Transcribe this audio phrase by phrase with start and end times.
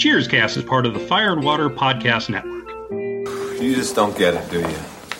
[0.00, 2.66] Cheerscast is part of the Fire and Water Podcast Network.
[3.60, 4.76] You just don't get it, do you?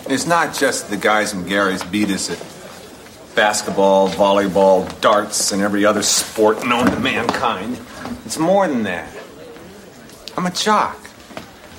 [0.09, 5.85] It's not just the guys in Gary's beat us at basketball, volleyball, darts, and every
[5.85, 7.79] other sport known to mankind.
[8.25, 9.15] It's more than that.
[10.35, 10.99] I'm a jock.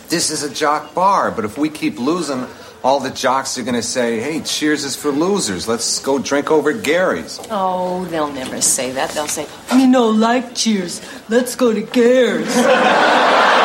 [0.09, 2.47] This is a jock bar, but if we keep losing,
[2.85, 5.69] all the jocks are going to say, hey, cheers is for losers.
[5.69, 7.39] Let's go drink over at Gary's.
[7.51, 9.11] Oh, they'll never say that.
[9.11, 11.01] They'll say, you know, like cheers.
[11.29, 12.57] Let's go to Gary's.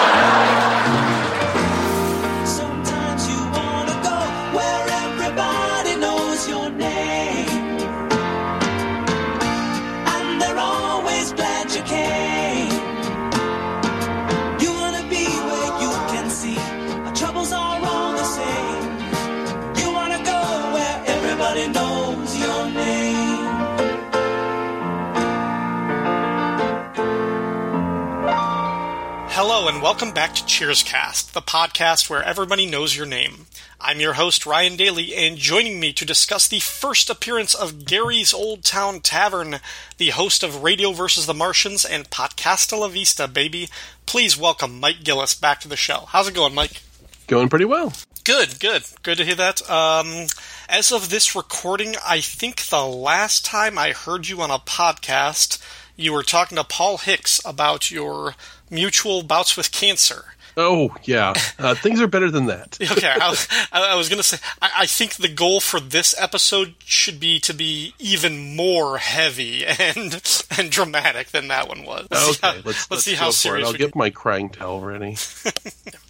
[29.88, 33.46] welcome back to Cheerscast, the podcast where everybody knows your name.
[33.80, 38.34] I'm your host Ryan Daly, and joining me to discuss the first appearance of Gary's
[38.34, 39.62] Old Town Tavern,
[39.98, 41.26] the host of Radio vs.
[41.26, 43.70] the Martians and Podcasta La Vista, baby.
[44.06, 46.04] Please welcome Mike Gillis back to the show.
[46.10, 46.82] How's it going, Mike?
[47.28, 47.94] Going pretty well.
[48.26, 49.70] Good, good, good to hear that.
[49.70, 50.28] Um,
[50.68, 55.64] as of this recording, I think the last time I heard you on a podcast,
[55.98, 58.36] you were talking to Paul Hicks about your
[58.70, 60.26] mutual bouts with cancer.
[60.60, 62.80] Oh yeah, uh, things are better than that.
[62.92, 66.16] Okay, I was, I was going to say, I, I think the goal for this
[66.20, 70.20] episode should be to be even more heavy and
[70.58, 72.08] and dramatic than that one was.
[72.10, 75.18] Let's see how, Okay, let's, let's see how serious I'll get my crying towel ready.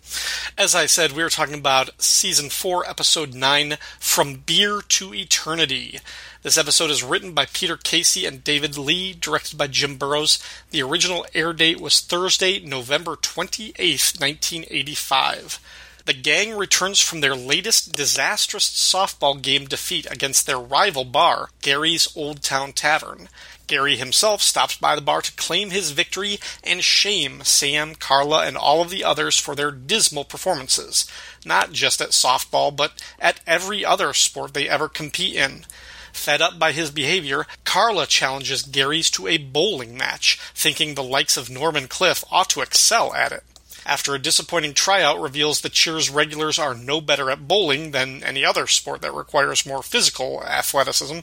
[0.58, 6.00] As I said, we were talking about season four, episode nine, "From Beer to Eternity."
[6.44, 10.40] This episode is written by Peter Casey and David Lee, directed by Jim Burrows.
[10.72, 15.60] The original air date was Thursday, November 28th, 1985.
[16.06, 22.08] The gang returns from their latest disastrous softball game defeat against their rival bar, Gary's
[22.16, 23.28] Old Town Tavern.
[23.68, 28.58] Gary himself stops by the bar to claim his victory and shame Sam, Carla, and
[28.58, 31.06] all of the others for their dismal performances,
[31.46, 35.66] not just at softball, but at every other sport they ever compete in.
[36.14, 41.38] Fed up by his behavior, Carla challenges Gary's to a bowling match, thinking the likes
[41.38, 43.44] of Norman Cliff ought to excel at it.
[43.86, 48.44] After a disappointing tryout reveals the Cheers regulars are no better at bowling than any
[48.44, 51.20] other sport that requires more physical athleticism,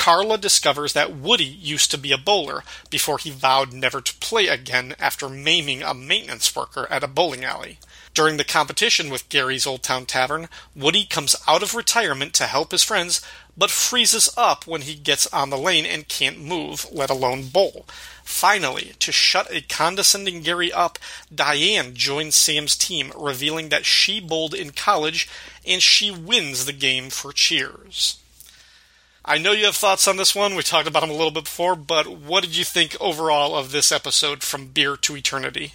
[0.00, 4.46] Carla discovers that Woody used to be a bowler before he vowed never to play
[4.46, 7.78] again after maiming a maintenance worker at a bowling alley.
[8.14, 12.72] During the competition with Gary's Old Town Tavern, Woody comes out of retirement to help
[12.72, 13.20] his friends,
[13.58, 17.84] but freezes up when he gets on the lane and can't move, let alone bowl.
[18.24, 20.98] Finally, to shut a condescending Gary up,
[21.32, 25.28] Diane joins Sam's team, revealing that she bowled in college
[25.66, 28.16] and she wins the game for cheers.
[29.24, 30.54] I know you have thoughts on this one.
[30.54, 33.70] We talked about them a little bit before, but what did you think overall of
[33.70, 35.74] this episode from Beer to Eternity?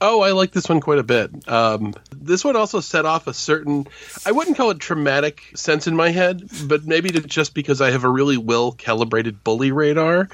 [0.00, 1.48] Oh, I like this one quite a bit.
[1.48, 3.88] Um, this one also set off a certain,
[4.24, 8.04] I wouldn't call it traumatic sense in my head, but maybe just because I have
[8.04, 10.28] a really well calibrated bully radar.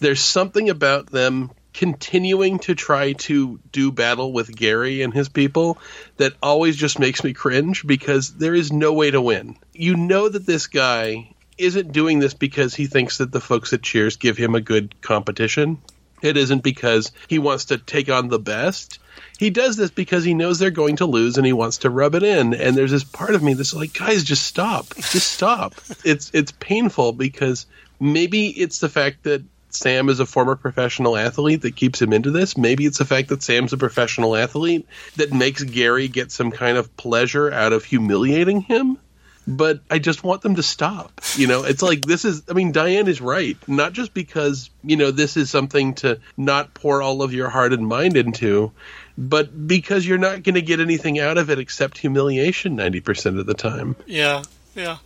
[0.00, 5.78] There's something about them continuing to try to do battle with Gary and his people
[6.18, 9.56] that always just makes me cringe because there is no way to win.
[9.72, 13.82] You know that this guy isn't doing this because he thinks that the folks at
[13.82, 15.78] Cheers give him a good competition.
[16.22, 18.98] It isn't because he wants to take on the best.
[19.38, 22.14] He does this because he knows they're going to lose and he wants to rub
[22.14, 22.54] it in.
[22.54, 24.94] And there's this part of me that's like, guys, just stop.
[24.96, 25.74] Just stop.
[26.04, 27.66] it's it's painful because
[28.00, 32.30] maybe it's the fact that Sam is a former professional athlete that keeps him into
[32.30, 32.56] this.
[32.56, 34.86] Maybe it's the fact that Sam's a professional athlete
[35.16, 38.98] that makes Gary get some kind of pleasure out of humiliating him
[39.46, 41.20] but I just want them to stop.
[41.36, 43.56] You know, it's like this is, I mean, Diane is right.
[43.68, 47.72] Not just because, you know, this is something to not pour all of your heart
[47.72, 48.72] and mind into,
[49.16, 53.46] but because you're not going to get anything out of it except humiliation 90% of
[53.46, 53.96] the time.
[54.06, 54.42] Yeah,
[54.76, 54.98] yeah.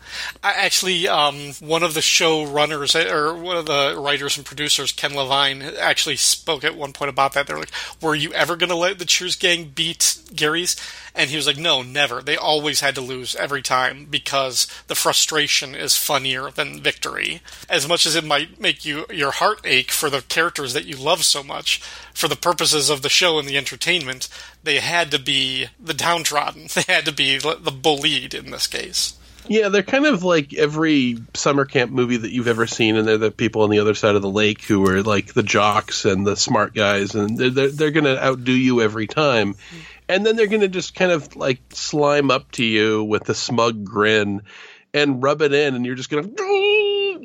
[0.42, 4.90] I actually, um, one of the show runners or one of the writers and producers,
[4.90, 7.46] Ken Levine, actually spoke at one point about that.
[7.46, 7.70] They're like,
[8.00, 10.74] "Were you ever going to let the Cheers gang beat Gary's?"
[11.14, 12.20] And he was like, "No, never.
[12.20, 17.40] They always had to lose every time because the frustration is funnier than victory.
[17.68, 20.96] As much as it might make you your heart ache for the characters that you
[20.96, 21.80] love so much,
[22.12, 24.28] for the purposes of the show and the entertainment,
[24.64, 26.68] they had to be the downtrodden.
[26.74, 29.14] They had to be the bullied in this case."
[29.48, 33.18] Yeah, they're kind of like every summer camp movie that you've ever seen, and they're
[33.18, 36.26] the people on the other side of the lake who are like the jocks and
[36.26, 39.56] the smart guys, and they're they're, they're going to outdo you every time,
[40.08, 43.34] and then they're going to just kind of like slime up to you with a
[43.34, 44.42] smug grin
[44.94, 46.36] and rub it in, and you're just going to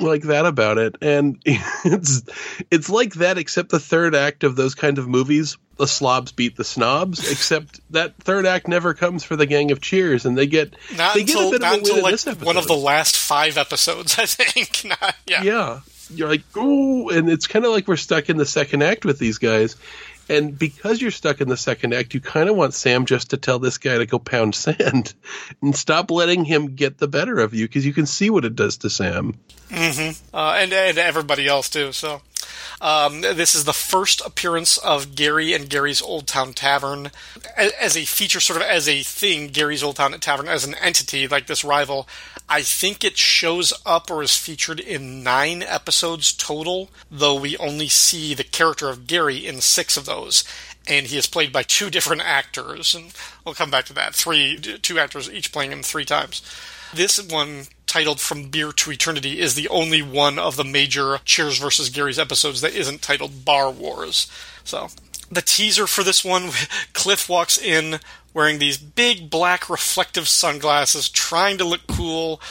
[0.01, 2.23] like that about it, and it's
[2.71, 5.57] it's like that, except the third act of those kind of movies.
[5.77, 9.81] The slobs beat the snobs, except that third act never comes for the gang of
[9.81, 12.27] Cheers, and they get Not they get until, a bit not of a win until
[12.29, 14.85] in like one of the last five episodes, I think.
[14.85, 15.43] Not, yeah.
[15.43, 15.79] yeah
[16.13, 19.17] you're like oh and it's kind of like we're stuck in the second act with
[19.17, 19.75] these guys
[20.29, 23.37] and because you're stuck in the second act you kind of want sam just to
[23.37, 25.13] tell this guy to go pound sand
[25.61, 28.55] and stop letting him get the better of you because you can see what it
[28.55, 29.37] does to sam
[29.71, 31.91] uh, and and everybody else too.
[31.91, 32.21] So,
[32.79, 37.11] um, this is the first appearance of Gary and Gary's Old Town Tavern
[37.57, 39.47] as, as a feature, sort of as a thing.
[39.47, 42.07] Gary's Old Town Tavern as an entity, like this rival.
[42.47, 47.87] I think it shows up or is featured in nine episodes total, though we only
[47.87, 50.43] see the character of Gary in six of those.
[50.87, 53.11] And he is played by two different actors, and
[53.43, 54.13] we'll come back to that.
[54.13, 56.43] Three, two actors each playing him three times.
[56.93, 61.57] This one, titled From Beer to Eternity, is the only one of the major Cheers
[61.57, 64.31] versus Gary's episodes that isn't titled Bar Wars.
[64.63, 64.89] So,
[65.31, 66.51] the teaser for this one,
[66.93, 67.99] Cliff walks in
[68.33, 72.41] wearing these big black reflective sunglasses, trying to look cool,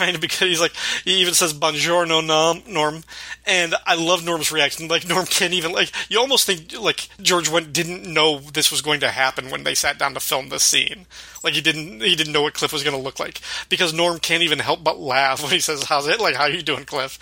[0.00, 0.72] to because he's like
[1.04, 3.02] he even says "Buongiorno, Norm." Norm,
[3.46, 4.88] and I love Norm's reaction.
[4.88, 8.82] Like Norm can't even like you almost think like George Wendt didn't know this was
[8.82, 11.06] going to happen when they sat down to film this scene.
[11.42, 14.18] Like he didn't he didn't know what Cliff was going to look like because Norm
[14.18, 16.20] can't even help but laugh when he says, "How's it?
[16.20, 17.18] Like how you doing, Cliff?"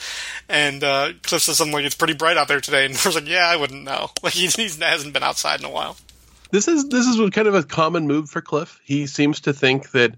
[0.49, 3.29] And uh, Cliff says something like, "It's pretty bright out there today," and Norm's like,
[3.29, 5.97] "Yeah, I wouldn't know." Like he hasn't been outside in a while.
[6.51, 9.91] this is this is kind of a common move for cliff he seems to think
[9.93, 10.15] that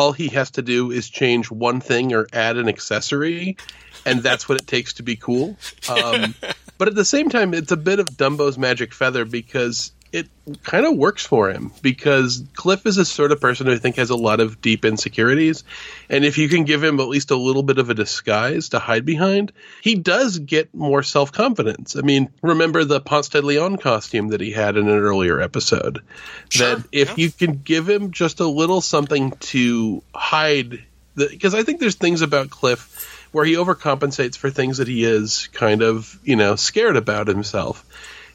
[0.00, 3.58] all he has to do is change one thing or add an accessory
[4.06, 5.58] and that's what it takes to be cool.
[5.90, 6.34] Um,
[6.78, 10.28] but at the same time it's a bit of dumbo's magic feather because it
[10.64, 13.96] kind of works for him because cliff is a sort of person who i think
[13.96, 15.62] has a lot of deep insecurities.
[16.08, 18.78] And if you can give him at least a little bit of a disguise to
[18.78, 19.52] hide behind
[19.82, 21.96] he does get more self-confidence.
[21.96, 26.02] I mean remember the ponce de leon costume that he had in an earlier episode?
[26.48, 27.24] Sure, that if yeah.
[27.24, 30.82] you can give him just a little something to hide
[31.14, 35.48] because i think there's things about cliff where he overcompensates for things that he is
[35.52, 37.84] kind of you know scared about himself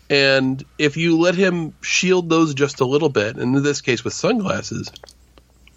[0.10, 4.04] and if you let him shield those just a little bit, and in this case
[4.04, 4.92] with sunglasses,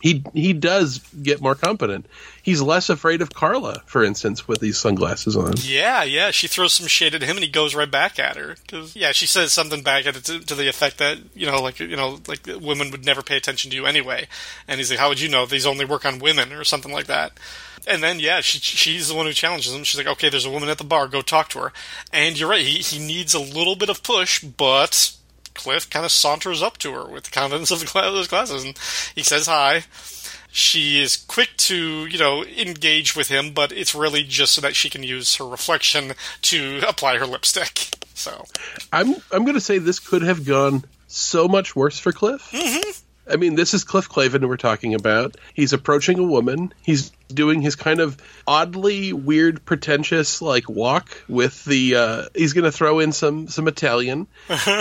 [0.01, 2.07] he he does get more competent.
[2.43, 5.55] He's less afraid of Carla, for instance, with these sunglasses on.
[5.59, 6.31] Yeah, yeah.
[6.31, 8.57] She throws some shade at him, and he goes right back at her.
[8.69, 11.61] Cause, yeah, she says something back at it to, to the effect that you know,
[11.61, 14.29] like you know, like women would never pay attention to you anyway.
[14.69, 15.47] And he's like, "How would you know?
[15.47, 17.33] These only work on women," or something like that.
[17.87, 19.83] And then yeah, she she's the one who challenges him.
[19.83, 21.09] She's like, "Okay, there's a woman at the bar.
[21.09, 21.73] Go talk to her."
[22.13, 22.65] And you're right.
[22.65, 25.13] He he needs a little bit of push, but
[25.59, 28.79] Cliff kind of saunters up to her with the confidence of those glasses, and
[29.15, 29.85] he says hi.
[30.51, 34.75] She is quick to, you know, engage with him, but it's really just so that
[34.75, 36.13] she can use her reflection
[36.43, 37.91] to apply her lipstick.
[38.15, 38.45] So,
[38.93, 42.51] I'm I'm going to say this could have gone so much worse for Cliff.
[42.51, 42.91] Mm-hmm.
[43.31, 45.37] I mean, this is Cliff Clavin we're talking about.
[45.55, 46.73] He's approaching a woman.
[46.83, 48.17] He's doing his kind of
[48.47, 51.95] oddly weird, pretentious like walk with the.
[51.95, 54.27] Uh, he's going to throw in some some Italian.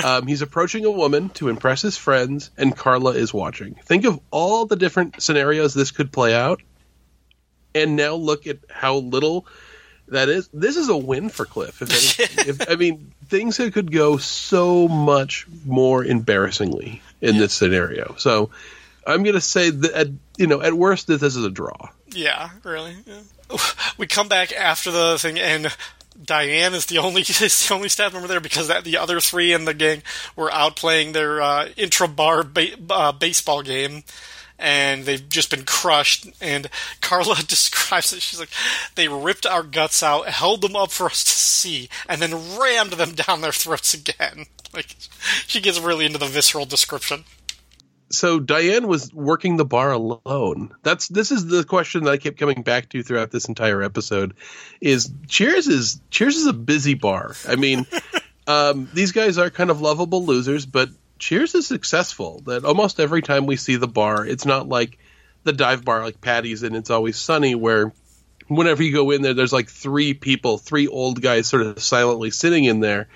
[0.03, 3.75] um, he's approaching a woman to impress his friends, and Carla is watching.
[3.75, 6.61] Think of all the different scenarios this could play out,
[7.75, 9.45] and now look at how little
[10.07, 10.49] that is.
[10.53, 11.81] This is a win for Cliff.
[11.81, 18.15] If, any, if I mean, things could go so much more embarrassingly in this scenario.
[18.17, 18.49] So
[19.05, 20.07] I'm going to say that at,
[20.37, 21.89] you know at worst that this is a draw.
[22.11, 22.95] yeah, really.
[23.05, 23.57] Yeah.
[23.97, 25.73] We come back after the thing, and
[26.21, 29.53] Diane is the only is the only staff member there because that the other three
[29.53, 30.03] in the gang
[30.35, 34.03] were out playing their uh, intra bar ba- uh, baseball game.
[34.59, 36.27] And they've just been crushed.
[36.41, 36.69] And
[37.01, 38.21] Carla describes it.
[38.21, 38.49] She's like,
[38.95, 42.93] they ripped our guts out, held them up for us to see, and then rammed
[42.93, 44.45] them down their throats again.
[44.73, 44.97] Like,
[45.47, 47.23] she gets really into the visceral description.
[48.09, 50.73] So Diane was working the bar alone.
[50.83, 54.35] That's this is the question that I kept coming back to throughout this entire episode.
[54.79, 57.35] Is Cheers is Cheers is a busy bar.
[57.47, 57.85] I mean,
[58.47, 62.41] um, these guys are kind of lovable losers, but Cheers is successful.
[62.45, 64.97] That almost every time we see the bar, it's not like
[65.43, 67.93] the dive bar like Paddy's and it's always sunny where
[68.47, 72.31] whenever you go in there, there's like three people, three old guys sort of silently
[72.31, 73.07] sitting in there.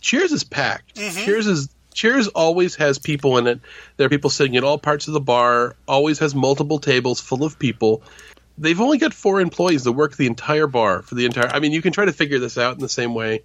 [0.00, 0.96] Cheers is packed.
[0.96, 1.24] Mm-hmm.
[1.24, 3.60] Cheers is Cheers always has people in it.
[3.96, 5.74] There are people sitting in all parts of the bar.
[5.88, 8.02] Always has multiple tables full of people.
[8.56, 11.48] they've only got four employees that work the entire bar for the entire.
[11.48, 13.42] I mean, you can try to figure this out in the same way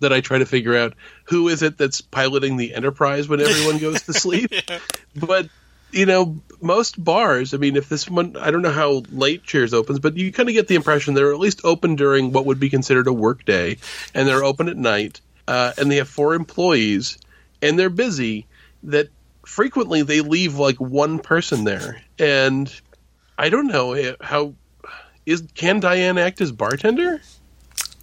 [0.00, 3.78] that I try to figure out who is it that's piloting the Enterprise when everyone
[3.78, 4.52] goes to sleep.
[5.14, 5.48] But
[5.92, 7.54] you know, most bars.
[7.54, 10.48] I mean, if this one, I don't know how late Cheers opens, but you kind
[10.48, 13.44] of get the impression they're at least open during what would be considered a work
[13.44, 13.78] day,
[14.14, 17.18] and they're open at night, uh, and they have four employees,
[17.62, 18.46] and they're busy.
[18.84, 19.08] That
[19.44, 22.72] frequently they leave like one person there, and
[23.36, 24.54] I don't know eh, how
[25.26, 27.20] is can Diane act as bartender?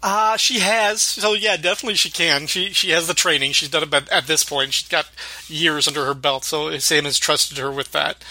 [0.04, 1.02] Uh, she has.
[1.02, 2.48] So yeah, definitely she can.
[2.48, 3.52] She she has the training.
[3.54, 4.74] She's done it at, at this point.
[4.74, 5.10] She's got
[5.48, 6.44] years under her belt.
[6.44, 8.24] So Sam has trusted her with that.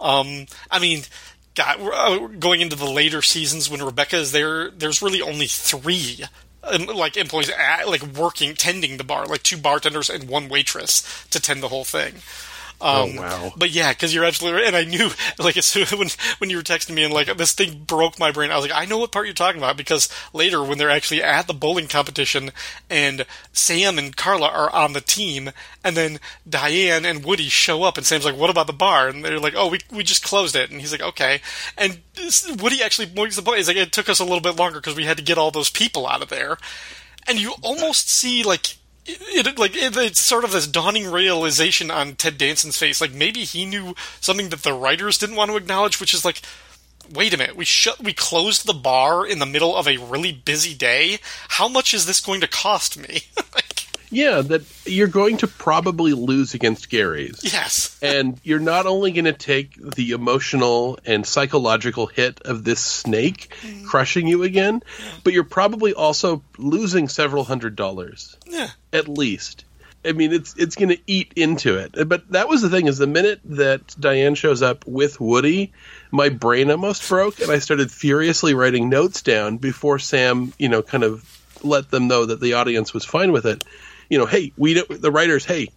[0.00, 1.02] Um, I mean,
[1.56, 6.24] God, uh, going into the later seasons when Rebecca is there, there's really only three.
[6.62, 11.26] um, Like employees, at, like working, tending the bar, like two bartenders and one waitress
[11.30, 12.14] to tend the whole thing.
[12.80, 13.52] Um, Oh, wow.
[13.56, 14.68] But yeah, because you're absolutely right.
[14.68, 16.08] And I knew, like, as soon, when
[16.38, 18.80] when you were texting me and like this thing broke my brain, I was like,
[18.80, 21.88] I know what part you're talking about because later when they're actually at the bowling
[21.88, 22.50] competition
[22.88, 25.50] and Sam and Carla are on the team,
[25.82, 29.24] and then Diane and Woody show up, and Sam's like, "What about the bar?" And
[29.24, 31.40] they're like, "Oh, we we just closed it." And he's like, "Okay."
[31.76, 32.00] And
[32.60, 33.58] Woody actually makes the point.
[33.58, 35.50] He's like, "It took us a little bit longer because we had to get all
[35.50, 36.58] those people out of there."
[37.26, 38.77] And you almost see like
[39.08, 43.00] it, like it, it's sort of this dawning realization on Ted Danson's face.
[43.00, 46.42] Like maybe he knew something that the writers didn't want to acknowledge, which is like,
[47.12, 50.32] wait a minute, we shut, we closed the bar in the middle of a really
[50.32, 51.18] busy day.
[51.48, 53.22] How much is this going to cost me?
[53.54, 53.77] like,
[54.10, 57.40] Yeah, that you're going to probably lose against Gary's.
[57.42, 62.80] yes, and you're not only going to take the emotional and psychological hit of this
[62.80, 63.86] snake mm-hmm.
[63.86, 64.82] crushing you again,
[65.24, 69.64] but you're probably also losing several hundred dollars yeah, at least.
[70.04, 72.08] I mean, it's it's going to eat into it.
[72.08, 75.72] But that was the thing: is the minute that Diane shows up with Woody,
[76.10, 80.82] my brain almost broke, and I started furiously writing notes down before Sam, you know,
[80.82, 81.24] kind of
[81.64, 83.64] let them know that the audience was fine with it.
[84.08, 85.68] You know, hey, we the writers, hey,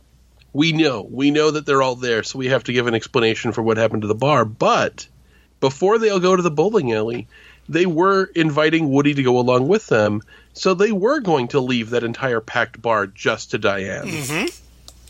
[0.54, 3.52] we know, we know that they're all there, so we have to give an explanation
[3.52, 4.46] for what happened to the bar.
[4.46, 5.08] But
[5.60, 7.28] before they all go to the bowling alley,
[7.70, 10.22] they were inviting Woody to go along with them,
[10.54, 14.08] so they were going to leave that entire packed bar just to Diane.
[14.08, 14.46] Mm-hmm.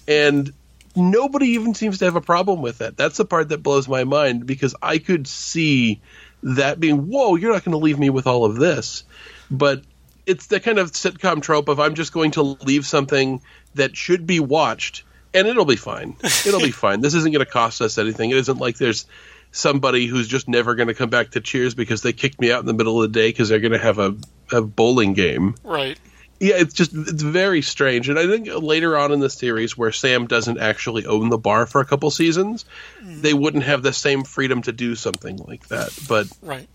[0.07, 0.53] And
[0.95, 2.97] nobody even seems to have a problem with that.
[2.97, 6.01] That's the part that blows my mind because I could see
[6.43, 9.03] that being, whoa, you're not going to leave me with all of this.
[9.49, 9.83] But
[10.25, 13.41] it's the kind of sitcom trope of I'm just going to leave something
[13.75, 16.15] that should be watched and it'll be fine.
[16.45, 17.01] It'll be fine.
[17.01, 18.31] This isn't going to cost us anything.
[18.31, 19.05] It isn't like there's
[19.51, 22.59] somebody who's just never going to come back to Cheers because they kicked me out
[22.59, 24.15] in the middle of the day because they're going to have a,
[24.51, 25.55] a bowling game.
[25.63, 25.99] right.
[26.39, 29.91] Yeah, it's just it's very strange, and I think later on in the series, where
[29.91, 32.65] Sam doesn't actually own the bar for a couple seasons,
[32.99, 33.21] mm.
[33.21, 35.95] they wouldn't have the same freedom to do something like that.
[36.09, 36.67] But Right.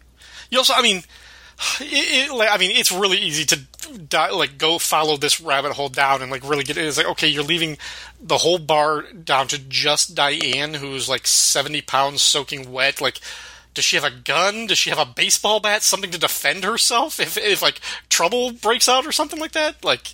[0.50, 1.02] You also, I mean,
[1.80, 3.56] it, it, like, I mean, it's really easy to
[4.08, 6.84] di- like go follow this rabbit hole down and like really get it.
[6.84, 7.78] It's like okay, you're leaving
[8.20, 13.00] the whole bar down to just Diane, who's like seventy pounds soaking wet.
[13.00, 13.20] Like,
[13.74, 14.66] does she have a gun?
[14.66, 15.82] Does she have a baseball bat?
[15.82, 19.84] Something to defend herself if if like trouble breaks out or something like that?
[19.84, 20.12] Like.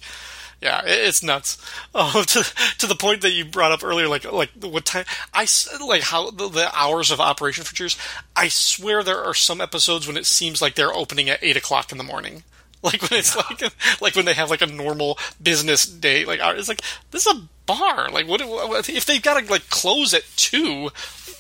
[0.63, 1.59] Yeah, it's nuts.
[1.95, 2.43] Oh, to
[2.79, 5.05] to the point that you brought up earlier, like like what time
[5.35, 5.47] I
[5.87, 7.99] like how the, the hours of operation for Cheers.
[8.35, 11.93] I swear there are some episodes when it seems like they're opening at eight o'clock
[11.93, 12.45] in the morning.
[12.85, 13.63] Like when it's like
[14.01, 16.25] like when they have like a normal business day.
[16.25, 18.09] Like uh, it's like this is a bar.
[18.11, 20.91] Like what what- if they've got to like close at two?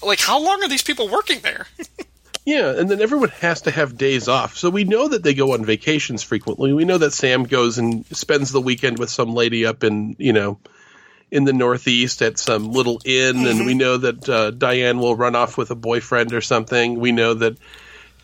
[0.04, 1.66] Like how long are these people working there?
[2.44, 5.52] yeah, and then everyone has to have days off, so we know that they go
[5.52, 6.72] on vacations frequently.
[6.72, 10.32] We know that Sam goes and spends the weekend with some lady up in you
[10.32, 10.58] know
[11.30, 15.36] in the Northeast at some little inn, and we know that uh, Diane will run
[15.36, 16.98] off with a boyfriend or something.
[16.98, 17.56] We know that,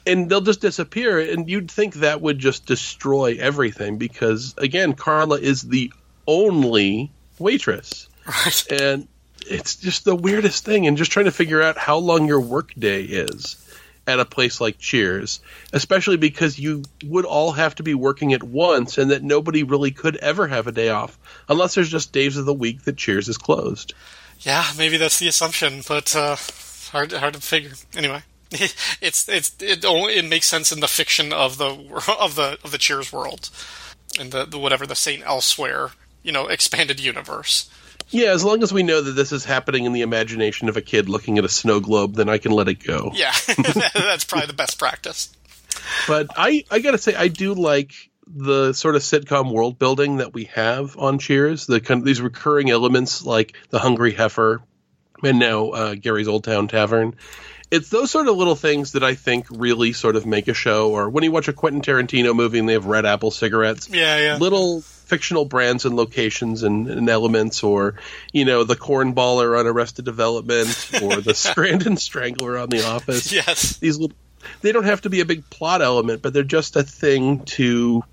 [0.05, 5.39] and they'll just disappear, and you'd think that would just destroy everything because again, Carla
[5.39, 5.93] is the
[6.27, 8.67] only waitress, right.
[8.73, 9.07] and
[9.47, 10.89] it's just the weirdest thing.
[10.89, 13.65] And just trying to figure out how long your workday is
[14.09, 15.41] at a place like Cheers,
[15.73, 19.91] especially because you would all have to be working at once, and that nobody really
[19.91, 23.29] could ever have a day off unless there's just days of the week that Cheers
[23.29, 23.93] is closed.
[24.41, 26.37] Yeah, maybe that's the assumption, but uh,
[26.91, 27.73] hard hard to figure.
[27.95, 31.67] Anyway, it's it's it only it makes sense in the fiction of the
[32.19, 33.51] of the of the Cheers world,
[34.19, 35.91] and the, the whatever the Saint Elsewhere
[36.23, 37.71] you know expanded universe.
[38.11, 40.83] Yeah, as long as we know that this is happening in the imagination of a
[40.83, 43.11] kid looking at a snow globe, then I can let it go.
[43.15, 43.33] Yeah,
[43.95, 45.31] that's probably the best practice.
[46.07, 47.93] But I, I gotta say, I do like
[48.27, 51.67] the sort of sitcom world building that we have on Cheers.
[51.67, 54.63] The kind of these recurring elements like the hungry heifer,
[55.23, 57.15] and now uh, Gary's Old Town Tavern.
[57.71, 60.91] It's those sort of little things that I think really sort of make a show.
[60.93, 64.19] Or when you watch a Quentin Tarantino movie and they have Red Apple cigarettes, Yeah,
[64.19, 64.37] yeah.
[64.39, 67.95] little fictional brands and locations and, and elements, or
[68.33, 70.69] you know the cornballer on Arrested Development,
[71.03, 73.33] or the Scranton Strangler on The Office.
[73.33, 73.79] Yes.
[73.79, 74.17] These little,
[74.61, 78.05] they don't have to be a big plot element, but they're just a thing to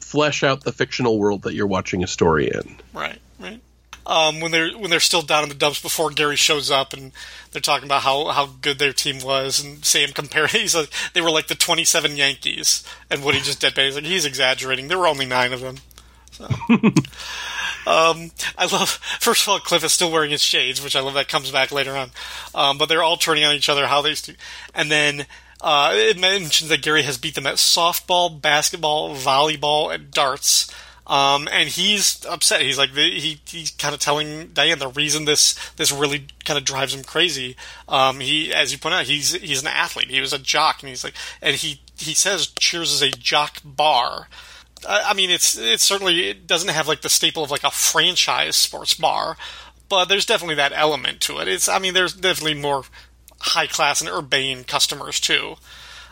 [0.00, 2.76] flesh out the fictional world that you're watching a story in.
[2.92, 3.60] Right, right.
[4.06, 7.12] Um, when they're when they're still down in the dumps before Gary shows up, and
[7.52, 11.20] they're talking about how, how good their team was, and Sam compare he's like they
[11.20, 13.86] were like the twenty seven Yankees, and Woody just deadpan.
[13.86, 14.88] He's like he's exaggerating.
[14.88, 15.76] There were only nine of them.
[16.40, 16.46] So.
[17.86, 18.90] um, I love.
[19.20, 21.14] First of all, Cliff is still wearing his shades, which I love.
[21.14, 22.10] That comes back later on.
[22.54, 23.86] Um, but they're all turning on each other.
[23.86, 24.38] How they, st-
[24.74, 25.26] and then
[25.60, 30.72] uh, it mentions that Gary has beat them at softball, basketball, volleyball, and darts.
[31.06, 32.62] Um, and he's upset.
[32.62, 36.64] He's like he he's kind of telling Diane the reason this this really kind of
[36.64, 37.56] drives him crazy.
[37.88, 40.08] Um, he, as you point out, he's he's an athlete.
[40.08, 43.58] He was a jock, and he's like, and he he says Cheers is a jock
[43.64, 44.28] bar.
[44.88, 47.70] I I mean, it's it's certainly it doesn't have like the staple of like a
[47.70, 49.36] franchise sports bar,
[49.88, 51.48] but there's definitely that element to it.
[51.48, 52.84] It's I mean, there's definitely more
[53.40, 55.56] high class and urbane customers too.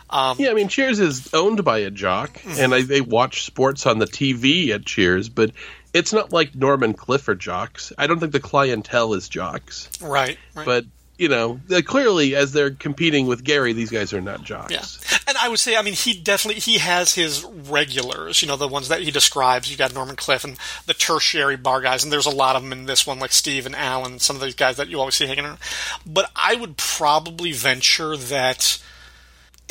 [0.09, 2.59] Um, yeah, I mean, Cheers is owned by a jock, mm-hmm.
[2.59, 5.51] and I, they watch sports on the TV at Cheers, but
[5.93, 7.93] it's not like Norman Cliff are jocks.
[7.95, 10.39] I don't think the clientele is jocks, Right.
[10.55, 10.65] right.
[10.65, 10.85] but
[11.19, 14.71] you know, uh, clearly as they're competing with Gary, these guys are not jocks.
[15.11, 18.41] Yeah, I would say, I mean, he definitely he has his regulars.
[18.41, 19.69] You know, the ones that he describes.
[19.71, 22.71] You got Norman Cliff and the tertiary bar guys, and there's a lot of them
[22.71, 25.15] in this one, like Steve and Alan, and some of these guys that you always
[25.15, 25.59] see hanging around.
[26.05, 28.81] But I would probably venture that.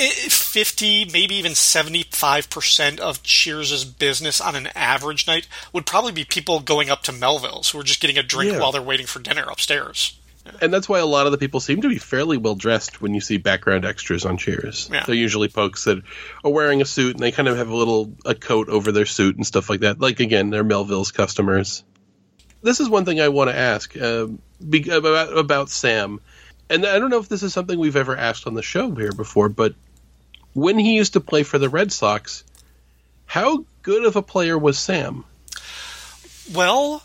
[0.01, 6.25] Eh, 50 maybe even 75% of cheers's business on an average night would probably be
[6.25, 8.61] people going up to melville's who are just getting a drink Yeah.
[8.61, 10.15] while they're waiting for dinner upstairs
[10.61, 13.15] And that's why a lot of the people seem to be fairly well dressed when
[13.15, 14.89] you see background extras on Cheers.
[14.93, 15.05] Yeah.
[15.05, 16.03] They're usually folks that
[16.45, 19.07] are wearing a suit and they kind of have a little a coat over their
[19.07, 20.01] suit and stuff like that.
[20.01, 21.85] Like again, they're Melville's customers.
[22.63, 24.27] This is one thing I want to ask uh,
[24.69, 26.21] be, about about Sam,
[26.69, 29.13] and I don't know if this is something we've ever asked on the show here
[29.13, 29.75] before, but
[30.55, 32.43] when he used to play for the Red Sox,
[33.27, 35.25] how good of a player was Sam?
[36.53, 37.03] Well,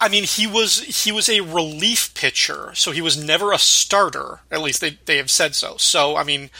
[0.00, 4.40] I mean, he was he was a relief pitcher, so he was never a starter.
[4.50, 5.76] At least they they have said so.
[5.78, 6.50] So I mean,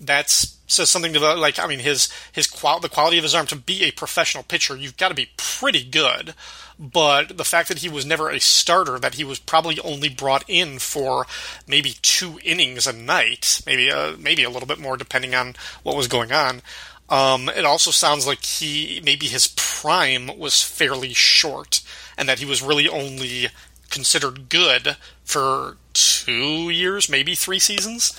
[0.00, 1.58] that's says something to the like.
[1.58, 4.76] I mean, his his qual the quality of his arm to be a professional pitcher,
[4.76, 6.34] you've got to be pretty good.
[6.78, 10.44] But the fact that he was never a starter, that he was probably only brought
[10.48, 11.24] in for
[11.68, 15.96] maybe two innings a night, maybe a, maybe a little bit more depending on what
[15.96, 16.62] was going on.
[17.08, 21.82] Um, it also sounds like he maybe his prime was fairly short,
[22.16, 23.48] and that he was really only
[23.90, 28.18] considered good for two years, maybe three seasons.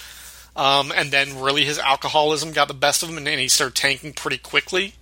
[0.56, 3.76] Um, and then really his alcoholism got the best of him, and then he started
[3.76, 4.94] tanking pretty quickly.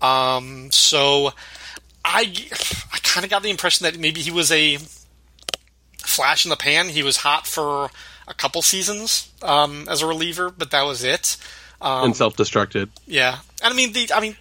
[0.00, 1.32] Um, so
[2.04, 2.32] I
[2.92, 4.78] I kind of got the impression that maybe he was a
[5.98, 6.88] flash in the pan.
[6.88, 7.90] He was hot for
[8.26, 11.36] a couple seasons um, as a reliever, but that was it.
[11.80, 12.88] Um, and self-destructed.
[13.06, 14.36] yeah, and I mean the I mean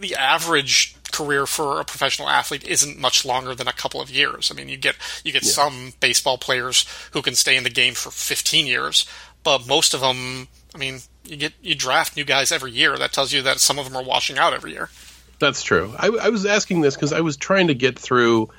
[0.00, 4.50] the average career for a professional athlete isn't much longer than a couple of years.
[4.50, 7.94] I mean, you get you get some baseball players who can stay in the game
[7.94, 9.06] for 15 years,
[9.42, 12.96] but most of them, I mean, you get you draft new guys every year.
[12.96, 14.90] That tells you that some of them are washing out every year.
[15.38, 15.94] That's true.
[15.96, 18.50] I, I was asking this because I was trying to get through.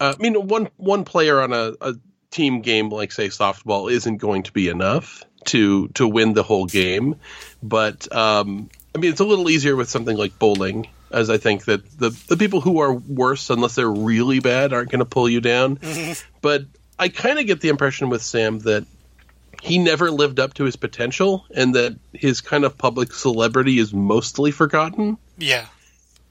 [0.00, 1.94] Uh, I mean, one one player on a, a
[2.30, 6.66] team game like say softball isn't going to be enough to to win the whole
[6.66, 7.16] game,
[7.62, 11.64] but um, I mean it's a little easier with something like bowling, as I think
[11.66, 15.28] that the the people who are worse, unless they're really bad, aren't going to pull
[15.28, 15.78] you down.
[16.42, 16.66] But
[16.98, 18.86] I kind of get the impression with Sam that
[19.60, 23.92] he never lived up to his potential, and that his kind of public celebrity is
[23.92, 25.66] mostly forgotten Yeah,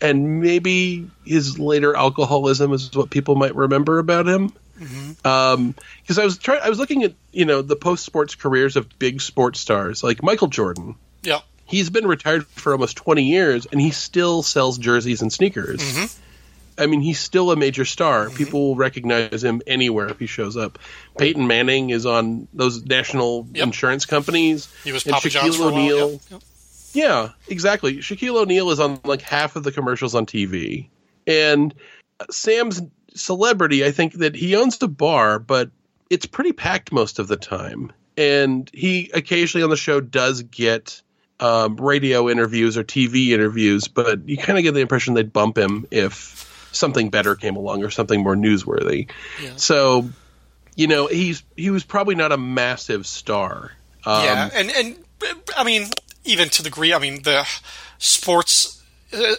[0.01, 4.51] and maybe his later alcoholism is what people might remember about him.
[4.79, 5.27] Mm-hmm.
[5.27, 8.75] Um, because I was trying, I was looking at you know the post sports careers
[8.75, 10.95] of big sports stars like Michael Jordan.
[11.23, 15.79] yeah, He's been retired for almost twenty years, and he still sells jerseys and sneakers.
[15.81, 16.21] Mm-hmm.
[16.77, 18.25] I mean, he's still a major star.
[18.25, 18.35] Mm-hmm.
[18.35, 20.77] People will recognize him anywhere if he shows up.
[21.17, 23.63] Peyton Manning is on those national Yep.
[23.67, 24.67] insurance companies.
[24.83, 25.73] he was Papa Shaquille for a while.
[25.73, 26.11] O'Neal.
[26.11, 26.41] Yep, yep.
[26.91, 27.97] Yeah, exactly.
[27.99, 30.87] Shaquille O'Neal is on like half of the commercials on TV.
[31.25, 31.73] And
[32.29, 32.81] Sam's
[33.15, 35.69] celebrity, I think that he owns the bar, but
[36.09, 37.91] it's pretty packed most of the time.
[38.17, 41.01] And he occasionally on the show does get
[41.39, 45.57] um, radio interviews or TV interviews, but you kind of get the impression they'd bump
[45.57, 49.09] him if something better came along or something more newsworthy.
[49.41, 49.55] Yeah.
[49.57, 50.09] So
[50.75, 53.71] you know, he's he was probably not a massive star.
[54.05, 54.97] Um, yeah, and and
[55.57, 55.87] I mean,
[56.25, 57.47] even to the degree, I mean, the
[57.97, 58.74] sports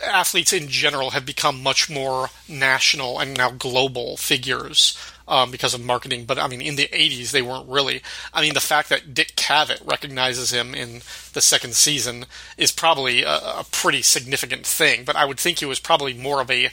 [0.04, 4.96] athletes in general have become much more national and now global figures
[5.28, 6.24] um, because of marketing.
[6.24, 8.02] But I mean, in the '80s, they weren't really.
[8.32, 13.22] I mean, the fact that Dick Cavett recognizes him in the second season is probably
[13.22, 15.04] a, a pretty significant thing.
[15.04, 16.70] But I would think he was probably more of a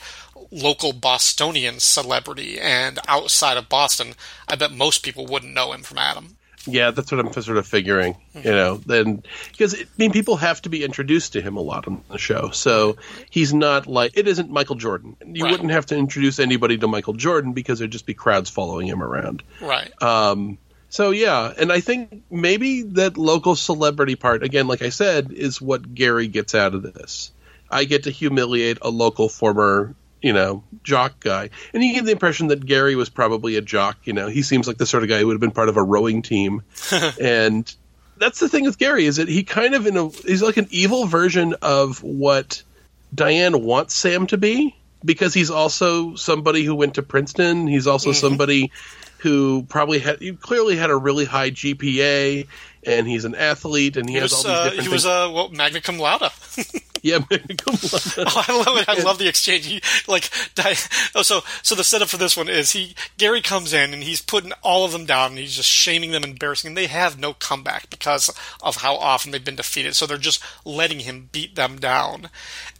[0.51, 4.13] local Bostonian celebrity, and outside of Boston,
[4.47, 6.37] I bet most people wouldn't know him from Adam.
[6.65, 8.15] Yeah, that's what I'm sort of figuring.
[8.33, 11.87] You know, then because I mean, people have to be introduced to him a lot
[11.87, 12.95] on the show, so
[13.29, 15.15] he's not like it isn't Michael Jordan.
[15.25, 15.51] You Right.
[15.51, 19.03] wouldn't have to introduce anybody to Michael Jordan because there'd just be crowds following him
[19.03, 19.43] around.
[19.61, 19.91] Right.
[20.01, 20.57] Um,
[20.89, 25.59] so yeah, and I think maybe that local celebrity part again, like I said, is
[25.61, 27.31] what Gary gets out of this.
[27.69, 32.11] I get to humiliate a local former, you know, jock guy, and you get the
[32.11, 33.97] impression that Gary was probably a jock.
[34.05, 35.77] You know, he seems like the sort of guy who would have been part of
[35.77, 36.63] a rowing team,
[37.21, 37.71] and
[38.17, 40.67] that's the thing with Gary is that he kind of in a he's like an
[40.71, 42.63] evil version of what
[43.13, 47.67] Diane wants Sam to be because he's also somebody who went to Princeton.
[47.67, 48.19] He's also mm-hmm.
[48.19, 48.71] somebody
[49.17, 52.47] who probably had clearly had a really high GPA
[52.85, 55.03] and he's an athlete and he, He has was, all these uh, different he was
[55.03, 55.05] things.
[55.13, 56.31] uh, well, magna cum laude.
[57.01, 58.25] yeah, come on.
[58.27, 58.89] Oh, I love it.
[58.89, 59.65] I love the exchange.
[59.65, 60.75] He, like, Di-
[61.15, 64.21] oh, so so the setup for this one is he Gary comes in and he's
[64.21, 66.75] putting all of them down and he's just shaming them, embarrassing them.
[66.75, 68.29] They have no comeback because
[68.61, 69.95] of how often they've been defeated.
[69.95, 72.29] So they're just letting him beat them down,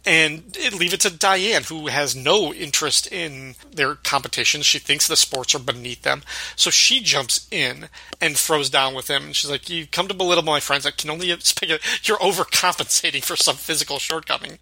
[0.06, 4.66] and it, leave it to Diane, who has no interest in their competitions.
[4.66, 6.22] She thinks the sports are beneath them,
[6.56, 7.88] so she jumps in
[8.20, 9.24] and throws down with him.
[9.24, 10.84] And she's like, "You come to belittle my friends.
[10.84, 14.58] I can only expect you- you're overcompensating for some physical shortcoming."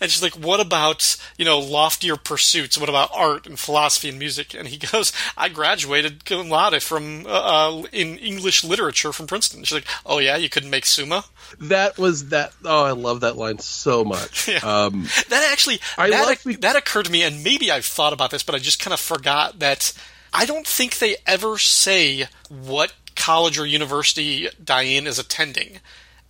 [0.00, 2.76] And she's like, "What about you know loftier pursuits?
[2.76, 7.26] What about art and philosophy and music?" And he goes, "I graduated cum laude from
[7.26, 11.24] uh, uh, in English literature from Princeton." She's like, "Oh yeah, you couldn't make summa."
[11.60, 12.52] that was that.
[12.64, 14.48] Oh, I love that line so much.
[14.54, 14.58] Yeah.
[14.58, 18.42] Um, That actually I that, that occurred to me, and maybe I've thought about this,
[18.42, 19.92] but I just kind of forgot that
[20.32, 22.92] I don't think they ever say what
[23.24, 25.78] college or university Diane is attending.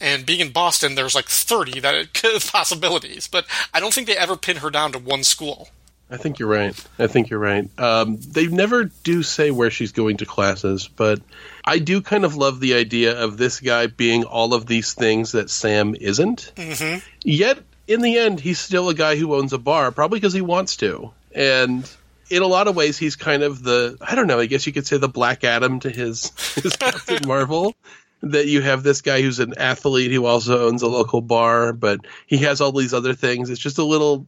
[0.00, 4.06] And being in Boston, there's like 30 that it could possibilities, but I don't think
[4.06, 5.68] they ever pin her down to one school.
[6.08, 6.78] I think you're right.
[6.98, 7.68] I think you're right.
[7.80, 11.20] Um, they never do say where she's going to classes, but
[11.64, 15.32] I do kind of love the idea of this guy being all of these things
[15.32, 16.52] that Sam isn't.
[16.54, 16.98] Mm-hmm.
[17.24, 20.42] Yet, in the end, he's still a guy who owns a bar, probably because he
[20.42, 21.10] wants to.
[21.34, 21.90] And
[22.30, 24.72] in a lot of ways, he's kind of the, I don't know, I guess you
[24.72, 27.74] could say the Black Adam to his, his Captain Marvel.
[28.22, 32.06] That you have this guy who's an athlete who also owns a local bar, but
[32.26, 33.50] he has all these other things.
[33.50, 34.26] It's just a little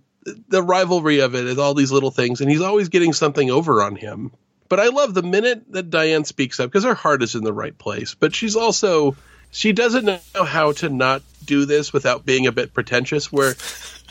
[0.48, 3.82] the rivalry of it is all these little things, and he's always getting something over
[3.82, 4.32] on him.
[4.68, 7.52] But I love the minute that Diane speaks up because her heart is in the
[7.52, 9.16] right place, but she's also
[9.50, 13.30] she doesn't know how to not do this without being a bit pretentious.
[13.30, 13.54] Where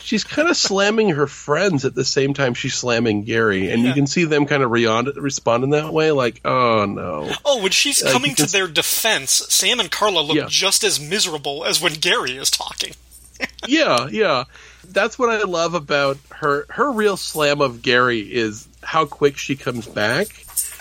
[0.06, 3.92] she's kind of slamming her friends at the same time she's slamming Gary, and you
[3.92, 7.72] can see them kind of re- respond in that way, like, "Oh no." Oh, when
[7.72, 10.46] she's Uh, coming to their defense, Sam and Carla look Yeah.
[10.48, 12.94] just as miserable as when Gary is talking.
[13.66, 14.44] yeah, yeah.
[14.88, 16.64] That's what I love about her.
[16.70, 20.28] Her real slam of Gary is how quick she comes back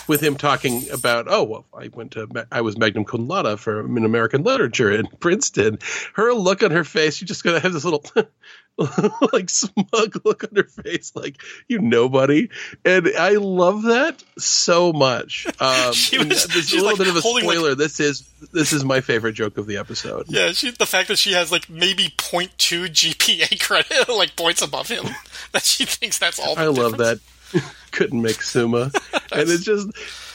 [0.07, 3.79] with him talking about, oh, well, I went to, I was magnum cum laude for
[3.79, 5.79] American literature in Princeton.
[6.13, 8.05] Her look on her face, she just gonna have this little,
[9.33, 12.49] like smug look on her face, like you nobody,
[12.83, 15.47] and I love that so much.
[15.61, 17.75] Um, She was- a little like bit of a holding, like- spoiler.
[17.75, 20.25] this is this is my favorite joke of the episode.
[20.27, 24.89] Yeah, she, the fact that she has like maybe 0.2 GPA credit, like points above
[24.89, 25.05] him,
[25.53, 26.57] that she thinks that's all.
[26.59, 27.19] I love that.
[27.91, 28.91] Couldn't make summa,
[29.31, 29.87] and it's just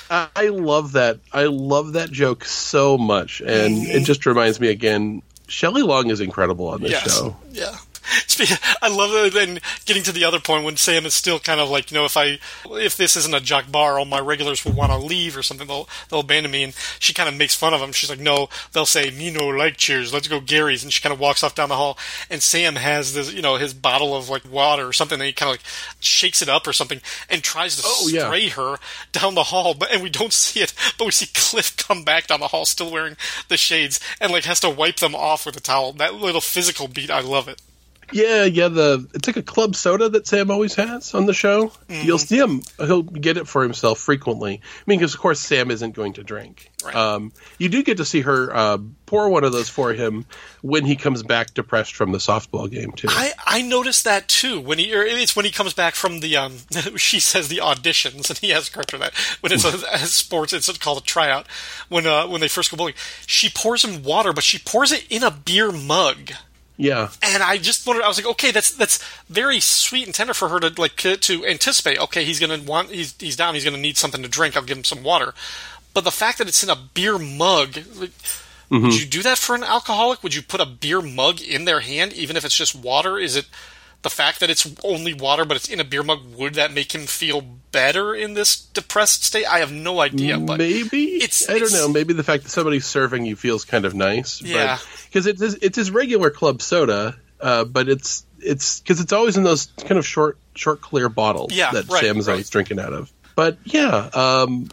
[0.08, 1.18] I, I love that.
[1.32, 5.20] I love that joke so much, and it just reminds me again.
[5.46, 7.12] Shelley Long is incredible on this Yes.
[7.18, 7.36] show.
[7.50, 7.76] Yeah.
[8.82, 9.32] I love it.
[9.34, 12.04] Then getting to the other point when Sam is still kind of like, you know,
[12.04, 12.38] if I,
[12.70, 15.66] if this isn't a jock bar, all my regulars will want to leave or something.
[15.66, 17.92] They'll they'll abandon me, and she kind of makes fun of him.
[17.92, 20.12] She's like, no, they'll say me no like cheers.
[20.12, 21.98] Let's go Gary's, and she kind of walks off down the hall.
[22.30, 25.32] And Sam has this, you know, his bottle of like water or something, and he
[25.32, 25.64] kind of like
[26.00, 28.26] shakes it up or something, and tries to Oh, yeah.
[28.26, 28.76] spray her
[29.12, 32.26] down the hall, but and we don't see it, but we see Cliff come back
[32.28, 33.16] down the hall still wearing
[33.48, 35.92] the shades and like has to wipe them off with a towel.
[35.92, 37.60] That little physical beat, I love it.
[38.12, 38.68] Yeah, yeah.
[38.68, 41.68] The it's like a club soda that Sam always has on the show.
[41.68, 42.06] Mm-hmm.
[42.06, 44.54] You'll see him; he'll get it for himself frequently.
[44.54, 46.70] I mean, because of course Sam isn't going to drink.
[46.84, 46.94] Right.
[46.94, 50.24] Um, you do get to see her uh, pour one of those for him
[50.62, 53.08] when he comes back depressed from the softball game too.
[53.10, 56.36] I, I noticed that too when he or it's when he comes back from the
[56.36, 56.58] um
[56.96, 60.52] she says the auditions and he has a character that when it's a, a sports
[60.52, 61.46] it's called a tryout
[61.88, 62.94] when uh when they first go bowling
[63.26, 66.32] she pours him water but she pours it in a beer mug
[66.80, 70.34] yeah, and I just wondered I was like okay that's that's very sweet and tender
[70.34, 73.64] for her to like to, to anticipate okay he's gonna want he's he's down he's
[73.64, 75.34] gonna need something to drink I'll give him some water
[75.92, 78.10] but the fact that it's in a beer mug like,
[78.70, 78.82] mm-hmm.
[78.82, 80.22] would you do that for an alcoholic?
[80.22, 83.18] Would you put a beer mug in their hand, even if it's just water?
[83.18, 83.46] Is it
[84.02, 86.20] the fact that it's only water, but it's in a beer mug?
[86.36, 87.40] Would that make him feel
[87.72, 89.46] better in this depressed state?
[89.46, 90.38] I have no idea.
[90.38, 91.88] But maybe it's- I don't know.
[91.88, 94.40] Maybe the fact that somebody's serving you feels kind of nice.
[94.42, 94.78] Yeah.
[95.06, 99.42] because it's it's his regular club soda, uh, but it's it's because it's always in
[99.42, 102.32] those kind of short short clear bottles Yeah, that right, Sam is right.
[102.34, 103.12] always drinking out of.
[103.36, 104.68] But yeah, um,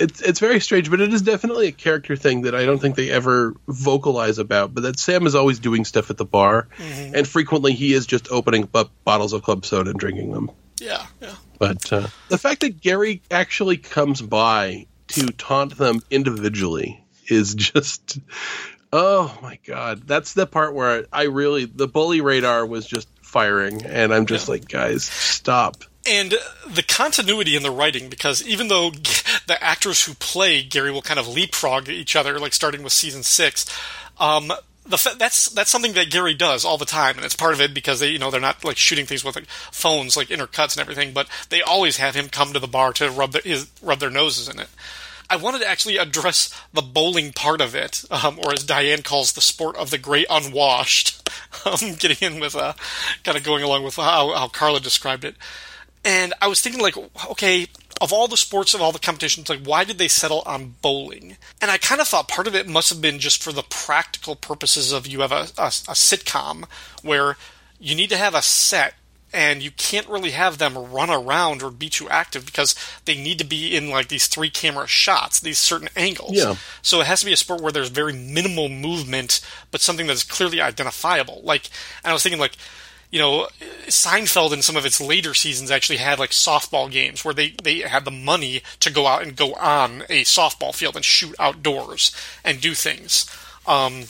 [0.00, 2.96] it's it's very strange, but it is definitely a character thing that I don't think
[2.96, 4.74] they ever vocalize about.
[4.74, 7.14] But that Sam is always doing stuff at the bar, Mm-hmm.
[7.14, 10.50] and frequently he is just opening up bottles of club soda and drinking them.
[10.80, 11.34] yeah, yeah.
[11.58, 18.18] But uh, the fact that Gary actually comes by to taunt them individually is just.
[18.92, 20.02] Oh my god.
[20.08, 21.64] That's the part where I really.
[21.66, 25.84] The bully radar was just firing, and I'm just like, guys, stop.
[26.08, 26.34] and
[26.66, 28.90] the continuity in the writing because even though
[29.50, 33.24] the actors who play Gary will kind of leapfrog each other, like starting with season
[33.24, 33.66] six,
[34.20, 34.52] um,
[34.86, 37.74] the that's that's something that Gary does all the time, and it's part of it
[37.74, 40.80] because they you know they're not like shooting things with like phones like intercuts and
[40.80, 43.98] everything, but they always have him come to the bar to rub their, his, rub
[43.98, 44.68] their noses in it.
[45.28, 49.32] I wanted to actually address the bowling part of it, um, or as Diane calls
[49.32, 51.16] the sport of the great unwashed.
[51.64, 52.72] Um, getting in with uh,
[53.24, 55.34] kind of going along with how, how Carla described it.
[56.04, 56.96] And I was thinking, like,
[57.28, 57.66] okay,
[58.00, 61.36] of all the sports, of all the competitions, like, why did they settle on bowling?
[61.60, 64.36] And I kind of thought part of it must have been just for the practical
[64.36, 66.64] purposes of you have a, a, a sitcom
[67.02, 67.36] where
[67.78, 68.94] you need to have a set
[69.32, 73.38] and you can't really have them run around or be too active because they need
[73.38, 76.32] to be in like these three camera shots, these certain angles.
[76.32, 76.56] Yeah.
[76.82, 80.14] So it has to be a sport where there's very minimal movement, but something that
[80.14, 81.42] is clearly identifiable.
[81.44, 81.68] Like,
[82.02, 82.56] and I was thinking like,
[83.10, 83.48] you know,
[83.86, 87.80] Seinfeld in some of its later seasons actually had like softball games where they, they
[87.80, 92.14] had the money to go out and go on a softball field and shoot outdoors
[92.44, 93.28] and do things.
[93.66, 94.04] Um,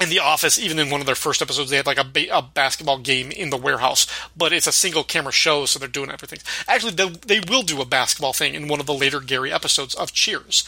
[0.00, 2.36] in the office, even in one of their first episodes, they had like a, ba-
[2.36, 6.10] a basketball game in the warehouse, but it's a single camera show, so they're doing
[6.10, 6.40] everything.
[6.66, 9.94] Actually, they, they will do a basketball thing in one of the later Gary episodes
[9.94, 10.64] of Cheers,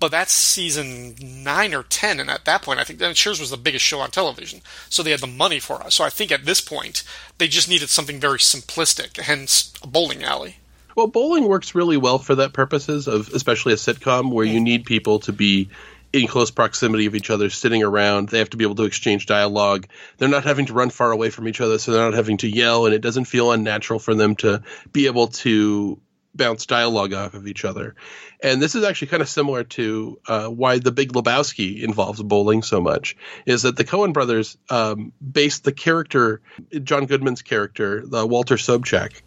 [0.00, 3.50] but that's season nine or ten, and at that point, I think then Cheers was
[3.50, 5.94] the biggest show on television, so they had the money for us.
[5.94, 7.04] So I think at this point,
[7.38, 10.56] they just needed something very simplistic, hence a bowling alley.
[10.96, 14.84] Well, bowling works really well for that purposes of especially a sitcom where you need
[14.86, 15.68] people to be
[16.12, 18.28] in close proximity of each other, sitting around.
[18.28, 19.86] They have to be able to exchange dialogue.
[20.18, 22.48] They're not having to run far away from each other, so they're not having to
[22.48, 26.00] yell, and it doesn't feel unnatural for them to be able to
[26.34, 27.94] bounce dialogue off of each other.
[28.42, 32.62] And this is actually kind of similar to uh, why the Big Lebowski involves bowling
[32.62, 33.16] so much.
[33.46, 36.40] Is that the Coen brothers um, based the character,
[36.82, 39.22] John Goodman's character, the Walter Sobchak,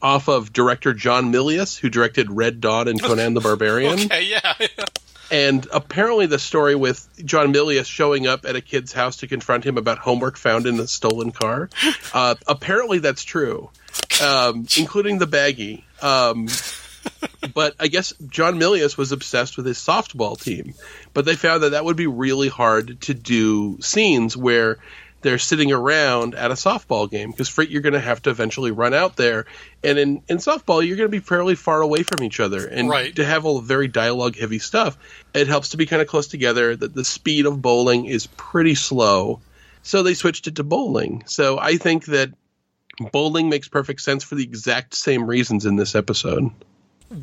[0.00, 4.00] off of director John Milius, who directed Red Dawn and Conan the Barbarian.
[4.00, 4.54] Okay, yeah.
[5.30, 9.64] And apparently, the story with John Milius showing up at a kid's house to confront
[9.64, 11.70] him about homework found in a stolen car.
[12.14, 13.70] Uh, apparently, that's true,
[14.22, 15.82] um, including the baggie.
[16.02, 16.48] Um,
[17.54, 20.74] but I guess John Milius was obsessed with his softball team.
[21.14, 24.78] But they found that that would be really hard to do scenes where
[25.22, 28.72] they're sitting around at a softball game because for you're going to have to eventually
[28.72, 29.46] run out there.
[29.84, 32.66] And in, in softball, you're going to be fairly far away from each other.
[32.66, 33.14] And Right.
[33.16, 34.98] to have all the very dialogue heavy stuff,
[35.32, 36.74] it helps to be kind of close together.
[36.74, 39.40] That the speed of bowling is pretty slow.
[39.84, 41.22] So they switched it to bowling.
[41.26, 42.30] So I think that
[43.10, 46.50] bowling makes perfect sense for the exact same reasons in this episode.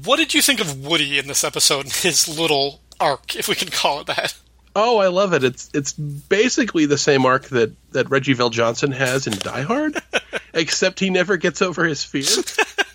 [0.03, 3.55] what did you think of Woody in this episode and his little arc, if we
[3.55, 4.35] can call it that?
[4.75, 5.43] Oh, I love it.
[5.43, 10.01] It's it's basically the same arc that that Reggie VelJohnson has in Die Hard,
[10.53, 12.21] except he never gets over his fear.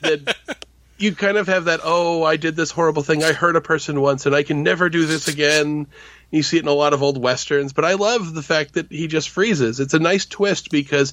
[0.00, 0.36] that
[0.98, 1.80] you kind of have that.
[1.82, 3.24] Oh, I did this horrible thing.
[3.24, 5.88] I hurt a person once, and I can never do this again.
[6.30, 8.90] You see it in a lot of old westerns, but I love the fact that
[8.90, 9.80] he just freezes.
[9.80, 11.12] It's a nice twist because.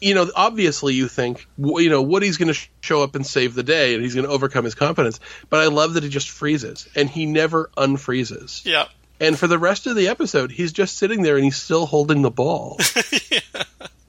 [0.00, 3.54] You know, obviously, you think you know Woody's going to sh- show up and save
[3.54, 5.20] the day, and he's going to overcome his confidence.
[5.48, 8.64] But I love that he just freezes, and he never unfreezes.
[8.64, 8.88] Yeah.
[9.18, 12.20] And for the rest of the episode, he's just sitting there and he's still holding
[12.20, 12.78] the ball.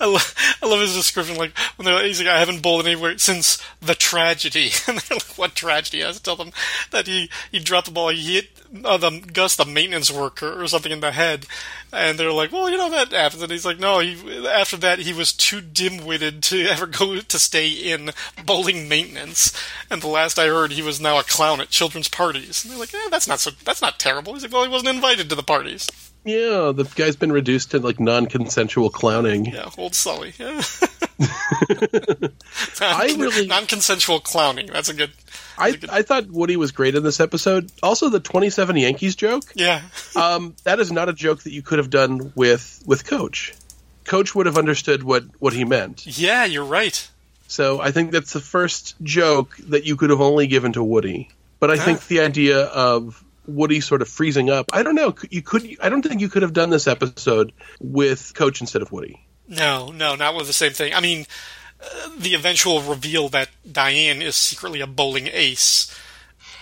[0.00, 0.18] I, lo-
[0.62, 1.36] I love his description.
[1.36, 5.38] Like when they're he's like, I haven't bowled anywhere since the tragedy, and they're like,
[5.38, 6.02] what tragedy?
[6.02, 6.52] I have to tell them
[6.90, 8.50] that he he dropped the ball, he hit
[8.84, 11.46] uh, the Gus, the maintenance worker, or something in the head,
[11.92, 15.00] and they're like, well, you know that happens, and he's like, no, he after that
[15.00, 18.10] he was too dim-witted to ever go to stay in
[18.44, 19.52] bowling maintenance,
[19.90, 22.80] and the last I heard, he was now a clown at children's parties, and they're
[22.80, 24.34] like, eh, that's not so that's not terrible.
[24.34, 25.88] He's like, well, he wasn't invited to the parties.
[26.26, 29.46] Yeah, the guy's been reduced to like non-consensual clowning.
[29.46, 30.32] Yeah, old Sully.
[30.38, 30.60] Yeah.
[32.80, 34.66] I really- non-consensual clowning.
[34.66, 35.12] That's a good.
[35.58, 37.70] I I thought Woody was great in this episode.
[37.82, 39.44] Also, the 27 Yankees joke.
[39.54, 39.82] Yeah,
[40.16, 43.54] Um, that is not a joke that you could have done with with Coach.
[44.04, 46.06] Coach would have understood what what he meant.
[46.18, 47.08] yeah, you're right.
[47.48, 51.30] So I think that's the first joke that you could have only given to Woody.
[51.60, 55.14] But I think the idea of Woody sort of freezing up, I don't know.
[55.30, 55.76] You could.
[55.80, 59.26] I don't think you could have done this episode with Coach instead of Woody.
[59.48, 60.94] No, no, not with the same thing.
[60.94, 61.26] I mean,
[61.80, 65.94] uh, the eventual reveal that Diane is secretly a bowling ace.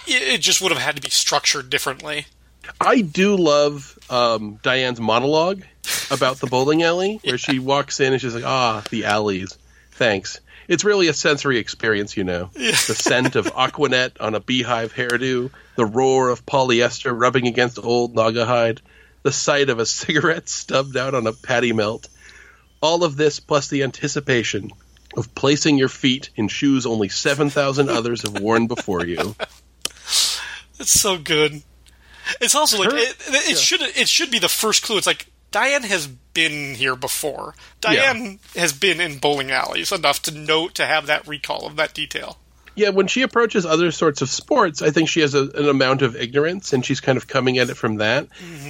[0.06, 2.26] It, it just would have had to be structured differently.
[2.80, 5.62] I do love um, Diane's monologue
[6.10, 9.56] about the bowling alley, where she walks in and she's like, "Ah, the alleys.
[9.92, 12.50] Thanks." It's really a sensory experience, you know.
[12.54, 17.78] The scent of Aqua Net on a beehive hairdo, the roar of polyester rubbing against
[17.78, 18.80] old Naugahyde,
[19.22, 22.08] the sight of a cigarette stubbed out on a patty melt.
[22.80, 24.70] All of this plus the anticipation
[25.16, 29.34] of placing your feet in shoes only 7,000 others have worn before you.
[30.78, 31.62] It's so good.
[32.40, 34.96] It's also like Her- it, it should it should be the first clue.
[34.96, 37.54] It's like Diane has been here before.
[37.80, 41.94] Diane has been in bowling alleys enough to know to have that recall of that
[41.94, 42.38] detail.
[42.74, 46.02] Yeah, when she approaches other sorts of sports, I think she has a, an amount
[46.02, 48.26] of ignorance and she's kind of coming at it from that.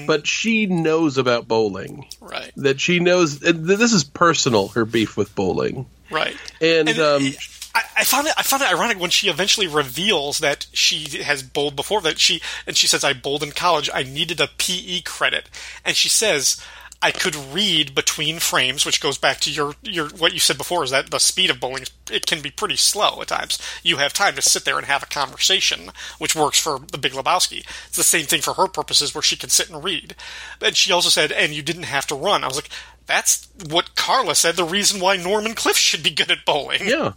[0.07, 2.07] But she knows about bowling.
[2.21, 2.53] Right.
[2.57, 5.87] That she knows and this is personal, her beef with bowling.
[6.11, 6.37] Right.
[6.61, 7.33] And, um,
[7.75, 8.35] I, I found it.
[8.37, 12.01] I found it ironic when she eventually reveals that she has bowled before.
[12.01, 13.91] That she and she says, "I bowled in college.
[13.93, 15.49] I needed a PE credit,"
[15.85, 16.61] and she says.
[17.03, 20.83] I could read between frames, which goes back to your, your what you said before
[20.85, 23.59] is that the speed of bowling it can be pretty slow at times.
[23.83, 27.13] You have time to sit there and have a conversation, which works for the Big
[27.13, 27.67] Lebowski.
[27.89, 30.15] It's the same thing for her purposes, where she can sit and read.
[30.63, 32.43] And she also said, and you didn't have to run.
[32.43, 32.71] I was like,
[33.05, 34.57] that's what Carla said.
[34.57, 36.89] The reason why Norman Cliff should be good at bowling.
[36.89, 37.13] yeah.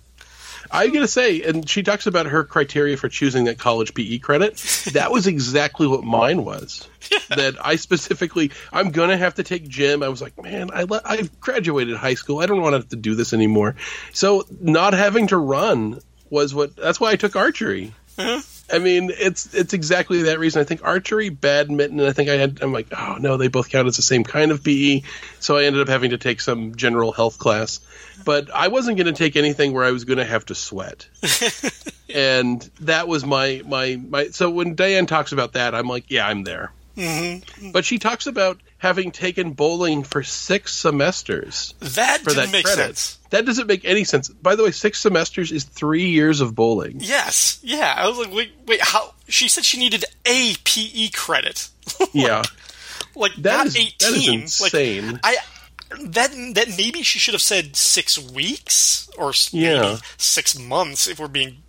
[0.72, 4.58] I gotta say, and she talks about her criteria for choosing that college PE credit.
[4.94, 6.88] That was exactly what mine was.
[7.30, 10.04] That I specifically, I'm gonna have to take gym.
[10.04, 12.40] I was like, man, I le- I've graduated high school.
[12.40, 13.76] I don't want to have to do this anymore.
[14.12, 16.76] So not having to run was what.
[16.76, 17.94] That's why I took archery.
[18.72, 20.62] I mean, it's it's exactly that reason.
[20.62, 22.60] I think archery, badminton, I think I had.
[22.62, 25.04] I'm like, oh no, they both count as the same kind of PE.
[25.40, 27.80] So I ended up having to take some general health class,
[28.26, 31.08] but I wasn't going to take anything where I was going to have to sweat.
[32.14, 34.28] and that was my my my.
[34.30, 36.72] So when Diane talks about that, I'm like, yeah, I'm there.
[36.98, 37.72] Mm-hmm.
[37.72, 42.98] But she talks about having taken bowling for six semesters That for that make credit.
[42.98, 43.18] sense.
[43.32, 44.30] That doesn't make any sense.
[44.30, 46.98] By the way, six semesters is three years of bowling.
[47.00, 47.94] Yes, yeah.
[47.98, 48.82] I was like, wait, wait.
[48.82, 49.13] How?
[49.28, 51.70] She said she needed a PE credit,
[52.13, 52.44] Yeah.
[53.16, 53.96] like That not is- eighteen.
[54.00, 55.12] that is insane.
[55.13, 55.36] Like, I
[56.10, 59.82] that that maybe she should have said six weeks or Yeah.
[59.82, 61.63] maybe six months if we're being.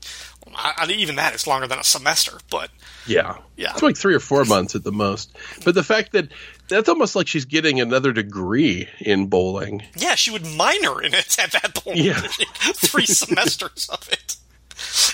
[0.54, 2.70] I, I- even that is longer than a semester, but
[3.06, 3.38] Yeah.
[3.56, 3.72] Yeah.
[3.72, 5.36] It's like three or four months at the most.
[5.64, 6.28] But the fact that
[6.68, 9.82] that's almost like she's getting another degree in bowling.
[9.96, 11.98] yeah, she would minor in it at that point.
[11.98, 12.20] Yeah.
[12.74, 14.36] three semesters of it.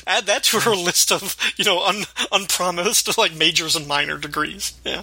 [0.06, 4.74] Add that to her list of you know un, unpromised like majors and minor degrees.
[4.84, 5.02] Yeah.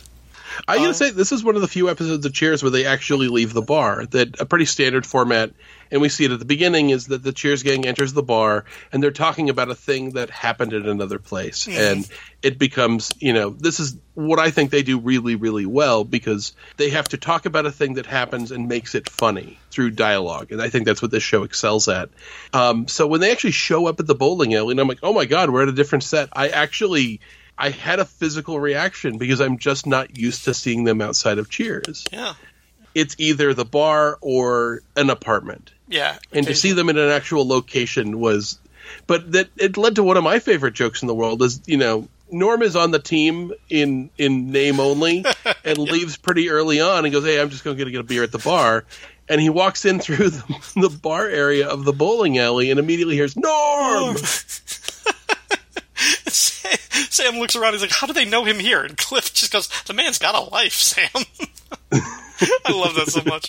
[0.67, 3.27] I gotta say, this is one of the few episodes of Cheers where they actually
[3.27, 4.05] leave the bar.
[4.05, 5.51] That a pretty standard format,
[5.91, 8.65] and we see it at the beginning, is that the Cheers gang enters the bar
[8.91, 12.09] and they're talking about a thing that happened at another place, and
[12.41, 16.53] it becomes, you know, this is what I think they do really, really well because
[16.77, 20.51] they have to talk about a thing that happens and makes it funny through dialogue,
[20.51, 22.09] and I think that's what this show excels at.
[22.53, 25.13] Um, so when they actually show up at the bowling alley, and I'm like, oh
[25.13, 26.29] my god, we're at a different set.
[26.33, 27.21] I actually.
[27.61, 31.47] I had a physical reaction because I'm just not used to seeing them outside of
[31.47, 32.07] Cheers.
[32.11, 32.33] Yeah.
[32.95, 35.71] It's either the bar or an apartment.
[35.87, 36.17] Yeah.
[36.31, 38.57] And to see them in an actual location was
[39.05, 41.77] but that it led to one of my favorite jokes in the world is, you
[41.77, 45.23] know, Norm is on the team in in name only
[45.63, 48.23] and leaves pretty early on and goes, "Hey, I'm just going to get a beer
[48.23, 48.85] at the bar."
[49.29, 53.15] And he walks in through the, the bar area of the bowling alley and immediately
[53.15, 54.15] hears Norm.
[56.27, 57.73] Sam looks around.
[57.73, 60.35] He's like, "How do they know him here?" And Cliff just goes, "The man's got
[60.35, 61.09] a life, Sam."
[62.65, 63.47] I love that so much.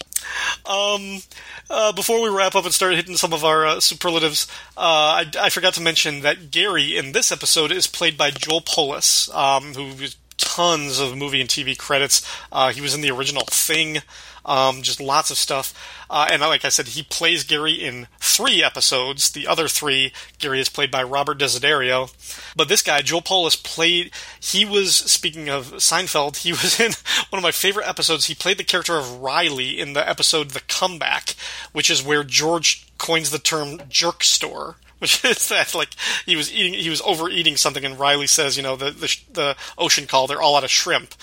[0.66, 1.22] Um,
[1.70, 4.46] uh, before we wrap up and start hitting some of our uh, superlatives,
[4.76, 8.60] uh, I, I, forgot to mention that Gary in this episode is played by Joel
[8.60, 9.92] Polis, um, who
[10.36, 12.26] tons of movie and TV credits.
[12.50, 13.98] Uh, he was in the original Thing,
[14.44, 15.74] um, just lots of stuff.
[16.10, 19.30] Uh, and like I said, he plays Gary in three episodes.
[19.30, 22.12] The other three, Gary is played by Robert Desiderio.
[22.56, 24.10] But this guy, Joel Polis, played.
[24.40, 26.38] He was speaking of Seinfeld.
[26.38, 26.92] He was in
[27.30, 28.26] one of my favorite episodes.
[28.26, 31.34] He played the character of Riley in the episode The Comeback,
[31.72, 35.88] which is where George coins the term jerk store which is that like
[36.24, 39.56] he was eating he was overeating something and Riley says you know the the, the
[39.76, 41.16] ocean call they're all out of shrimp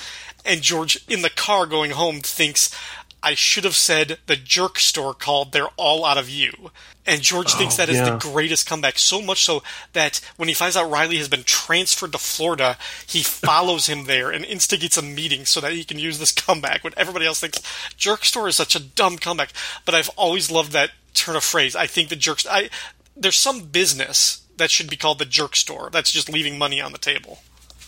[0.45, 2.76] and George in the car going home thinks
[3.22, 6.72] I should have said the jerk store called they're all out of you
[7.05, 8.03] and George oh, thinks that yeah.
[8.03, 9.63] is the greatest comeback so much so
[9.93, 14.32] that when he finds out Riley has been transferred to Florida he follows him there
[14.32, 17.61] and instigates a meeting so that he can use this comeback when everybody else thinks
[17.97, 19.51] jerk store is such a dumb comeback
[19.86, 21.76] but I've always loved that turn of phrase.
[21.76, 22.45] I think the jerks.
[22.49, 22.70] I
[23.15, 25.89] there's some business that should be called the jerk store.
[25.91, 27.39] That's just leaving money on the table.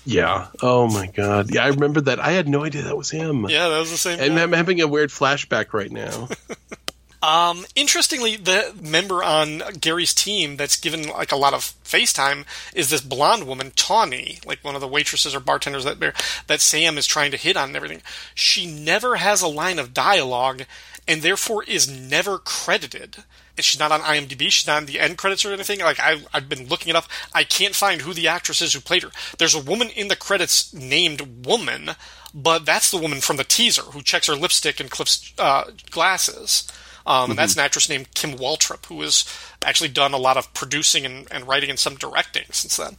[0.05, 0.47] Yeah.
[0.61, 1.53] Oh my god.
[1.53, 2.19] Yeah, I remember that.
[2.19, 3.47] I had no idea that was him.
[3.49, 4.19] Yeah, that was the same.
[4.19, 4.43] And guy.
[4.43, 6.27] I'm having a weird flashback right now.
[7.21, 12.89] um, interestingly, the member on Gary's team that's given like a lot of FaceTime is
[12.89, 15.99] this blonde woman, Tawny, like one of the waitresses or bartenders that
[16.47, 18.01] that Sam is trying to hit on and everything.
[18.33, 20.63] She never has a line of dialogue,
[21.07, 23.23] and therefore is never credited
[23.59, 24.49] she's not on IMDb.
[24.51, 25.79] She's not on the end credits or anything.
[25.79, 27.05] Like I, I've been looking it up.
[27.33, 29.11] I can't find who the actress is who played her.
[29.37, 31.91] There's a woman in the credits named Woman,
[32.33, 36.67] but that's the woman from the teaser who checks her lipstick and clips uh, glasses.
[37.05, 37.31] Um, mm-hmm.
[37.31, 39.25] And that's an actress named Kim Waltrip, who has
[39.63, 42.97] actually done a lot of producing and, and writing and some directing since then.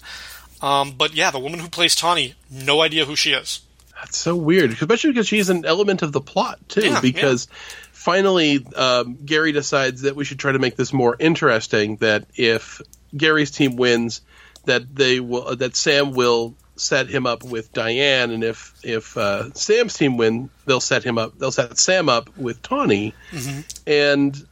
[0.61, 3.61] Um, but yeah, the woman who plays Tawny, no idea who she is.
[3.95, 6.87] That's so weird, especially because she's an element of the plot too.
[6.87, 7.57] Yeah, because yeah
[8.03, 11.97] finally, um, Gary decides that we should try to make this more interesting.
[11.97, 12.83] That if
[13.17, 14.23] Gary's team wins,
[14.65, 19.53] that they will that Sam will set him up with Diane, and if if uh,
[19.55, 21.39] Sam's team win, they'll set him up.
[21.39, 23.61] They'll set Sam up with Tawny, mm-hmm.
[23.87, 24.47] and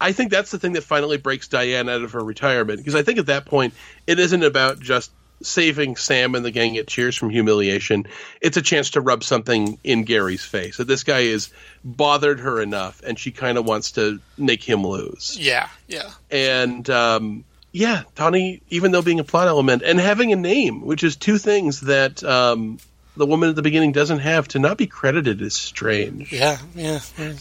[0.00, 3.02] I think that's the thing that finally breaks Diane out of her retirement because I
[3.02, 3.74] think at that point
[4.06, 5.12] it isn't about just
[5.42, 8.06] saving Sam and the gang at Cheers from humiliation,
[8.40, 10.78] it's a chance to rub something in Gary's face.
[10.78, 11.50] That this guy is
[11.84, 15.36] bothered her enough, and she kind of wants to make him lose.
[15.38, 16.10] Yeah, yeah.
[16.30, 21.04] And um, yeah, Tawny, even though being a plot element and having a name, which
[21.04, 22.78] is two things that um,
[23.16, 26.32] the woman at the beginning doesn't have, to not be credited is strange.
[26.32, 27.00] Yeah, yeah.
[27.18, 27.34] yeah.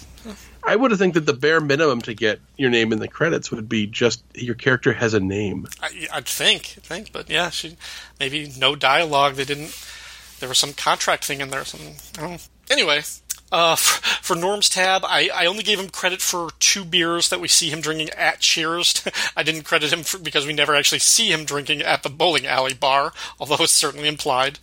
[0.65, 3.51] I would have think that the bare minimum to get your name in the credits
[3.51, 5.67] would be just your character has a name.
[5.81, 7.77] I, would think, I think, but yeah, she
[8.19, 9.35] maybe no dialogue.
[9.35, 9.77] They didn't.
[10.39, 11.63] There was some contract thing in there.
[11.65, 12.39] Something.
[12.69, 13.03] Anyway,
[13.51, 17.39] uh, for, for, Norm's tab, I, I only gave him credit for two beers that
[17.39, 19.03] we see him drinking at Cheers.
[19.37, 22.47] I didn't credit him for, because we never actually see him drinking at the bowling
[22.47, 24.59] alley bar, although it's certainly implied.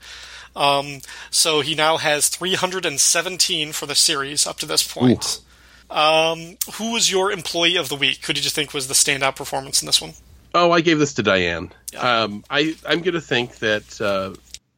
[0.55, 1.01] Um,
[1.31, 5.41] so he now has 317 for the series up to this point.
[5.41, 5.52] Ooh.
[5.93, 8.25] Um, who was your employee of the week?
[8.25, 10.15] Who did you think was the standout performance in this one?
[10.55, 11.71] Oh, I gave this to Diane.
[11.93, 12.23] Yeah.
[12.23, 14.35] Um, I I'm going to think that uh,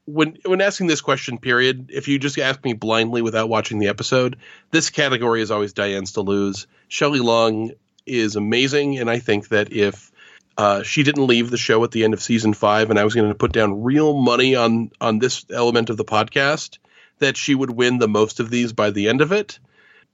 [0.07, 3.89] when when asking this question, period, if you just ask me blindly without watching the
[3.89, 4.37] episode,
[4.71, 6.67] this category is always Diane's to lose.
[6.89, 7.73] Shelley Long
[8.07, 10.13] is amazing, and I think that if
[10.59, 13.15] uh, she didn't leave the show at the end of season five, and I was
[13.15, 16.79] going to put down real money on on this element of the podcast,
[17.19, 19.59] that she would win the most of these by the end of it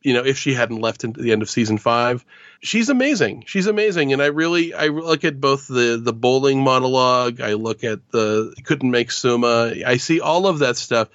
[0.02, 2.24] you know, if she hadn't left at the end of season five.
[2.62, 3.44] She's amazing.
[3.46, 7.40] She's amazing, and I really I look at both the the bowling monologue.
[7.40, 9.74] I look at the couldn't make summa.
[9.86, 11.08] I see all of that stuff,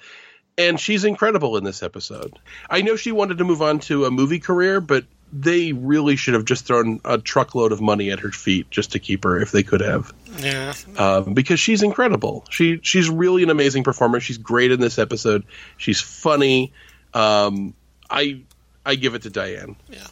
[0.58, 2.38] and she's incredible in this episode.
[2.68, 6.34] I know she wanted to move on to a movie career, but they really should
[6.34, 9.50] have just thrown a truckload of money at her feet just to keep her if
[9.50, 10.12] they could have.
[10.38, 10.74] Yeah.
[10.96, 12.44] Um, because she's incredible.
[12.50, 14.20] She she's really an amazing performer.
[14.20, 15.44] She's great in this episode.
[15.76, 16.72] She's funny.
[17.12, 17.74] Um,
[18.08, 18.42] I
[18.86, 19.76] I give it to Diane.
[19.90, 20.06] Yeah.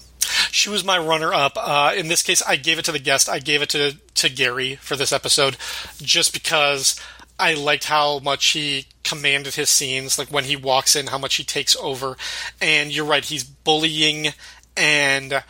[0.51, 1.53] She was my runner up.
[1.57, 3.29] Uh, in this case, I gave it to the guest.
[3.29, 5.57] I gave it to, to Gary for this episode
[5.99, 7.01] just because
[7.39, 10.18] I liked how much he commanded his scenes.
[10.18, 12.16] Like when he walks in, how much he takes over.
[12.61, 14.29] And you're right, he's bullying
[14.77, 15.43] and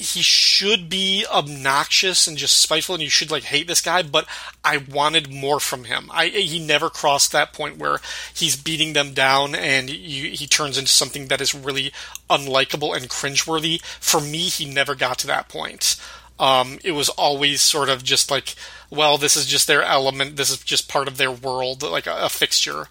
[0.00, 4.26] he should be obnoxious and just spiteful and you should like hate this guy but
[4.64, 8.00] i wanted more from him i he never crossed that point where
[8.34, 11.92] he's beating them down and he, he turns into something that is really
[12.30, 15.96] unlikable and cringeworthy for me he never got to that point
[16.40, 18.54] um, it was always sort of just like,
[18.88, 20.36] well, this is just their element.
[20.36, 22.86] This is just part of their world, like a, a fixture.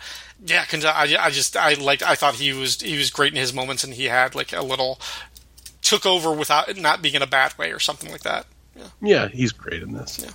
[0.45, 3.51] Yeah, I, I just I liked I thought he was he was great in his
[3.51, 4.99] moments, and he had like a little
[5.82, 8.45] took over without not being in a bad way or something like that.
[8.75, 10.23] Yeah, yeah he's great in this.
[10.23, 10.32] Yeah.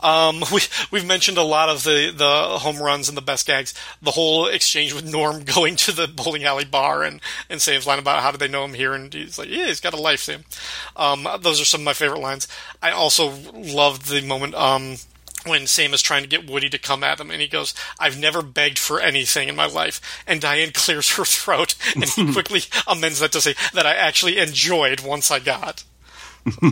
[0.00, 0.60] Um, we
[0.90, 3.74] we've mentioned a lot of the the home runs and the best gags.
[4.02, 7.98] The whole exchange with Norm going to the bowling alley bar and and Sam's line
[7.98, 10.20] about how do they know him here, and he's like, yeah, he's got a life,
[10.20, 10.44] Sam.
[10.96, 12.46] Um, those are some of my favorite lines.
[12.82, 14.54] I also loved the moment.
[14.54, 14.96] Um,
[15.44, 18.18] when Sam is trying to get Woody to come at him, and he goes, "I've
[18.18, 22.62] never begged for anything in my life," and Diane clears her throat, and he quickly
[22.86, 25.84] amends that to say that I actually enjoyed once I got.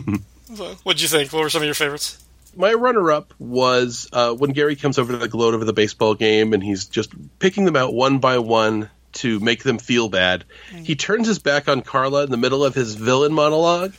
[0.55, 1.33] so, what'd you think?
[1.33, 2.19] What were some of your favorites?
[2.55, 6.13] my runner up was uh, when Gary comes over to the gloat over the baseball
[6.13, 10.43] game and he's just picking them out one by one to make them feel bad.
[10.83, 13.93] He turns his back on Carla in the middle of his villain monologue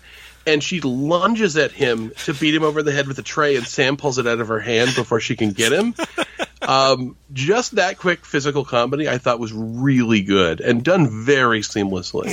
[0.47, 3.67] and she lunges at him to beat him over the head with a tray and
[3.67, 5.95] Sam pulls it out of her hand before she can get him.
[6.67, 12.25] Um, just that quick physical comedy I thought was really good and done very seamlessly.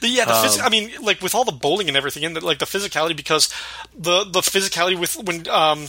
[0.00, 2.44] The, yeah, the phys- I mean, like with all the bowling and everything, and the,
[2.44, 3.48] like the physicality, because
[3.96, 5.86] the the physicality with when um,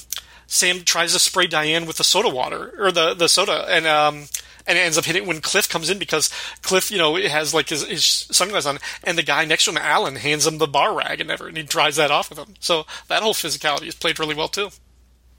[0.48, 4.26] Sam tries to spray Diane with the soda water or the the soda, and um,
[4.70, 6.30] and it ends up hitting when Cliff comes in because
[6.62, 9.78] Cliff, you know, has like his, his sunglasses on, and the guy next to him,
[9.78, 12.54] Alan, hands him the bar rag and ever, and he dries that off with him.
[12.60, 14.70] So that whole physicality is played really well too.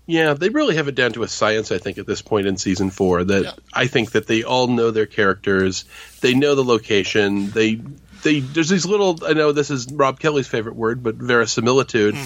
[0.06, 2.56] Yeah, they really have it down to a science, I think, at this point in
[2.56, 3.22] season four.
[3.22, 3.52] That Yeah.
[3.72, 5.84] I think that they all know their characters,
[6.20, 7.80] they know the location, they
[8.22, 12.16] they there's these little I know this is Rob Kelly's favorite word, but verisimilitude.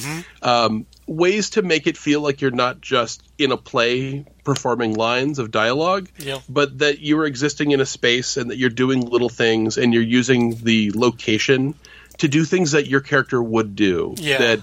[0.40, 5.38] Um, ways to make it feel like you're not just in a play performing lines
[5.38, 6.38] of dialogue, Yeah.
[6.48, 10.02] but that you're existing in a space and that you're doing little things and you're
[10.02, 11.74] using the location
[12.18, 14.14] to do things that your character would do.
[14.18, 14.38] Yeah.
[14.38, 14.60] That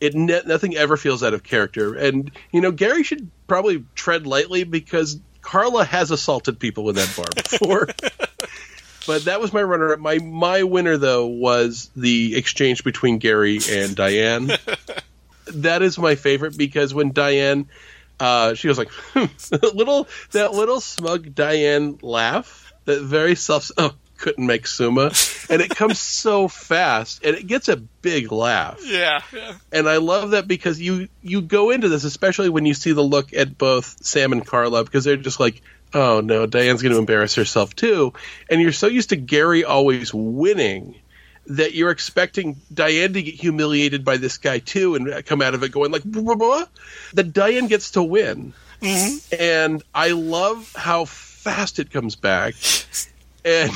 [0.00, 1.94] it ne- nothing ever feels out of character.
[1.94, 7.12] And you know, Gary should probably tread lightly because Carla has assaulted people in that
[7.16, 7.88] bar before.
[9.06, 9.98] but that was my runner up.
[10.00, 14.50] My my winner though was the exchange between Gary and Diane.
[15.54, 17.68] that is my favorite because when Diane.
[18.20, 18.90] Uh, she was like,
[19.74, 23.70] little that little smug Diane laugh, that very self.
[23.78, 25.10] Oh, couldn't make summa,
[25.48, 29.54] and it comes so fast, and it gets a big laugh Yeah, yeah.
[29.72, 33.02] and I love that because you you go into this, especially when you see the
[33.02, 35.62] look at both Sam and Carla, because they're just like,
[35.94, 38.12] oh no, Diane's going to embarrass herself too,
[38.50, 40.96] and you're so used to Gary always winning
[41.46, 45.62] that you're expecting Diane to get humiliated by this guy too, and come out of
[45.62, 46.64] it going like, blah, blah, blah.
[47.14, 49.34] that Diane gets to win, mm-hmm.
[49.38, 52.54] and I love how fast it comes back.
[53.42, 53.72] And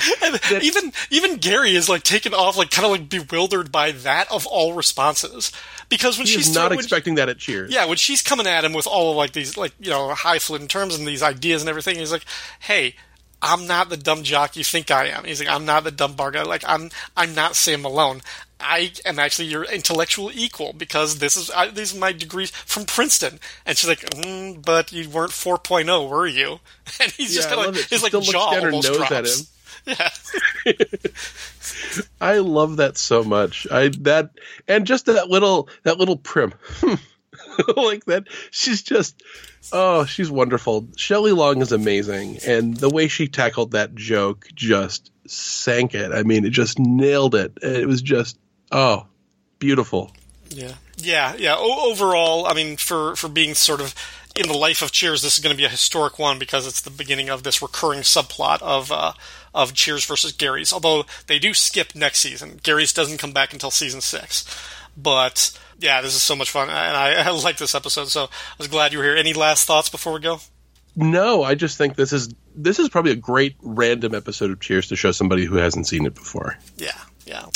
[0.62, 4.46] even even Gary is like taken off, like kind of like bewildered by that of
[4.46, 5.52] all responses.
[5.88, 7.72] Because when she's not expecting that at Cheers.
[7.72, 10.68] yeah, when she's coming at him with all of like these like you know highfalutin
[10.68, 12.24] terms and these ideas and everything, he's like,
[12.60, 12.96] "Hey,
[13.42, 16.14] I'm not the dumb jock you think I am." He's like, "I'm not the dumb
[16.14, 16.42] bar guy.
[16.42, 18.22] Like I'm I'm not Sam Malone.
[18.58, 22.84] I am actually your intellectual equal because this is I, these are my degrees from
[22.84, 26.60] Princeton." And she's like, mm, "But you weren't 4.0, were you?"
[27.00, 29.52] And he's just Yeah, I kind of his like jaw almost drops.
[29.86, 30.08] Yeah.
[32.20, 33.68] I love that so much.
[33.70, 34.30] I that
[34.66, 36.54] and just that little that little prim,
[37.76, 38.24] like that.
[38.50, 39.22] She's just
[39.72, 40.88] oh, she's wonderful.
[40.96, 46.12] Shelley Long is amazing, and the way she tackled that joke just sank it.
[46.12, 47.58] I mean, it just nailed it.
[47.62, 48.38] It was just
[48.72, 49.06] oh,
[49.58, 50.12] beautiful.
[50.48, 51.56] Yeah, yeah, yeah.
[51.58, 53.94] O- overall, I mean, for for being sort of
[54.36, 56.80] in the life of Cheers, this is going to be a historic one because it's
[56.80, 59.12] the beginning of this recurring subplot of uh,
[59.54, 60.72] of Cheers versus Gary's.
[60.72, 64.44] Although they do skip next season, Gary's doesn't come back until season six.
[64.96, 68.08] But yeah, this is so much fun, and I, I like this episode.
[68.08, 69.16] So I was glad you were here.
[69.16, 70.40] Any last thoughts before we go?
[70.94, 74.88] No, I just think this is this is probably a great random episode of Cheers
[74.88, 76.56] to show somebody who hasn't seen it before.
[76.78, 77.46] Yeah, yeah.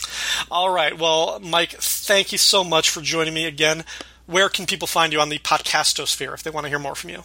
[0.50, 0.96] All right.
[0.96, 3.84] Well, Mike, thank you so much for joining me again.
[4.26, 7.10] Where can people find you on the podcastosphere if they want to hear more from
[7.10, 7.24] you?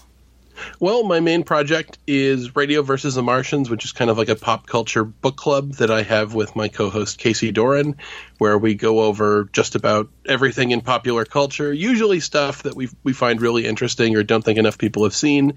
[0.80, 4.36] Well, my main project is Radio versus the Martians, which is kind of like a
[4.36, 7.96] pop culture book club that I have with my co host Casey Doran,
[8.38, 13.14] where we go over just about everything in popular culture, usually stuff that we, we
[13.14, 15.54] find really interesting or don't think enough people have seen.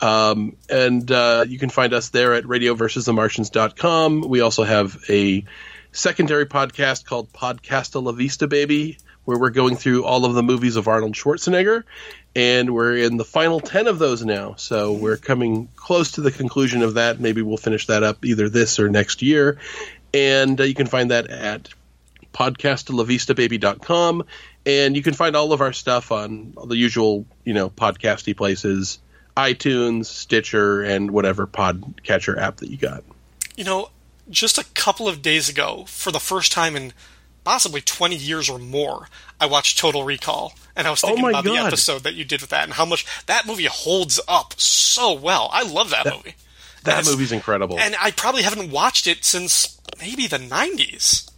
[0.00, 4.22] Um, and uh, you can find us there at radioversusthemartians.com.
[4.22, 5.44] We also have a
[5.92, 10.76] secondary podcast called Podcasta La Vista Baby, where we're going through all of the movies
[10.76, 11.84] of Arnold Schwarzenegger.
[12.36, 14.56] And we're in the final 10 of those now.
[14.56, 17.18] So we're coming close to the conclusion of that.
[17.18, 19.58] Maybe we'll finish that up either this or next year.
[20.12, 21.70] And uh, you can find that at
[22.34, 24.24] podcastlavistababy.com,
[24.66, 28.98] and you can find all of our stuff on the usual, you know, podcasty places,
[29.34, 33.02] iTunes, Stitcher, and whatever podcatcher app that you got.
[33.56, 33.88] You know,
[34.28, 36.92] just a couple of days ago, for the first time in
[37.46, 39.08] possibly 20 years or more,
[39.40, 40.52] I watched Total Recall.
[40.74, 42.72] And I was oh thinking Oh about the episode that you did with that and
[42.72, 45.48] how much that movie holds up so well.
[45.52, 46.34] I love that, movie.
[46.82, 47.78] That That's- movie's incredible.
[47.78, 51.30] And I probably haven't watched it since maybe the 90s.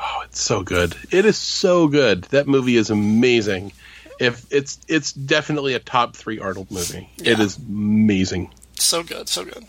[0.00, 0.96] Oh, it's so good.
[1.10, 2.24] It is so good.
[2.24, 3.72] That movie is amazing.
[4.18, 7.08] If it's it's definitely a top three Arnold movie.
[7.18, 7.44] It Yeah.
[7.44, 8.50] is amazing.
[8.78, 9.64] So good, so good.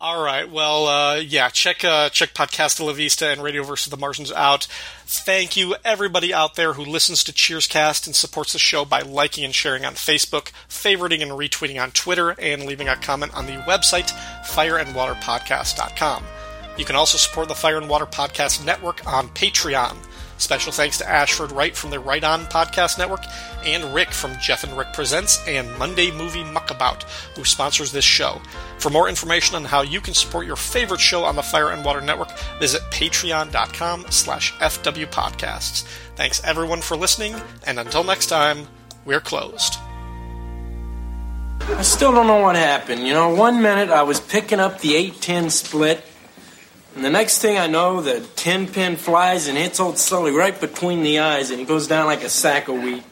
[0.00, 3.96] All right, well, uh, yeah, check uh, check Podcast La Vista and Radio versus the
[3.96, 4.66] Martians out.
[5.06, 9.44] Thank you, everybody out there who listens to Cheerscast and supports the show by liking
[9.44, 13.52] and sharing on Facebook, favoriting and retweeting on Twitter, and leaving a comment on the
[13.52, 14.12] website
[14.46, 16.24] fireandwaterpodcast.com.
[16.78, 19.96] You can also support the Fire and Water Podcast Network on Patreon.
[20.42, 23.22] Special thanks to Ashford Wright from the Right On Podcast Network
[23.64, 27.04] and Rick from Jeff and Rick Presents and Monday Movie Muckabout,
[27.36, 28.42] who sponsors this show.
[28.78, 31.84] For more information on how you can support your favorite show on the Fire and
[31.84, 35.84] Water Network, visit patreon.com slash fwpodcasts.
[36.16, 38.66] Thanks everyone for listening, and until next time,
[39.04, 39.76] we're closed.
[41.60, 43.06] I still don't know what happened.
[43.06, 46.04] You know, one minute I was picking up the 810 split,
[46.94, 50.58] and the next thing I know, the 10 pin flies and hits old Sully right
[50.60, 53.02] between the eyes, and he goes down like a sack of wheat.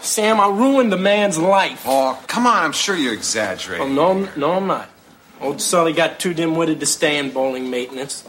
[0.00, 1.82] Sam, I ruined the man's life.
[1.86, 3.94] Oh, come on, I'm sure you're Oh, exaggerating.
[3.94, 4.88] no, no, I'm not.
[5.40, 8.24] Old Sully got too dim-witted to stay in bowling maintenance.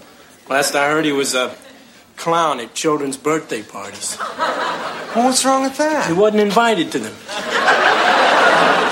[0.50, 1.56] Last I heard, he was a
[2.18, 4.18] clown at children's birthday parties.
[4.20, 6.08] Well, what's wrong with that?
[6.08, 7.14] He wasn't invited to them.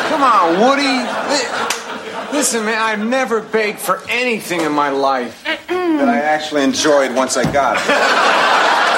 [0.09, 1.68] Come on, Woody.
[2.31, 7.13] Li- Listen, man, I've never begged for anything in my life that I actually enjoyed
[7.15, 8.85] once I got it.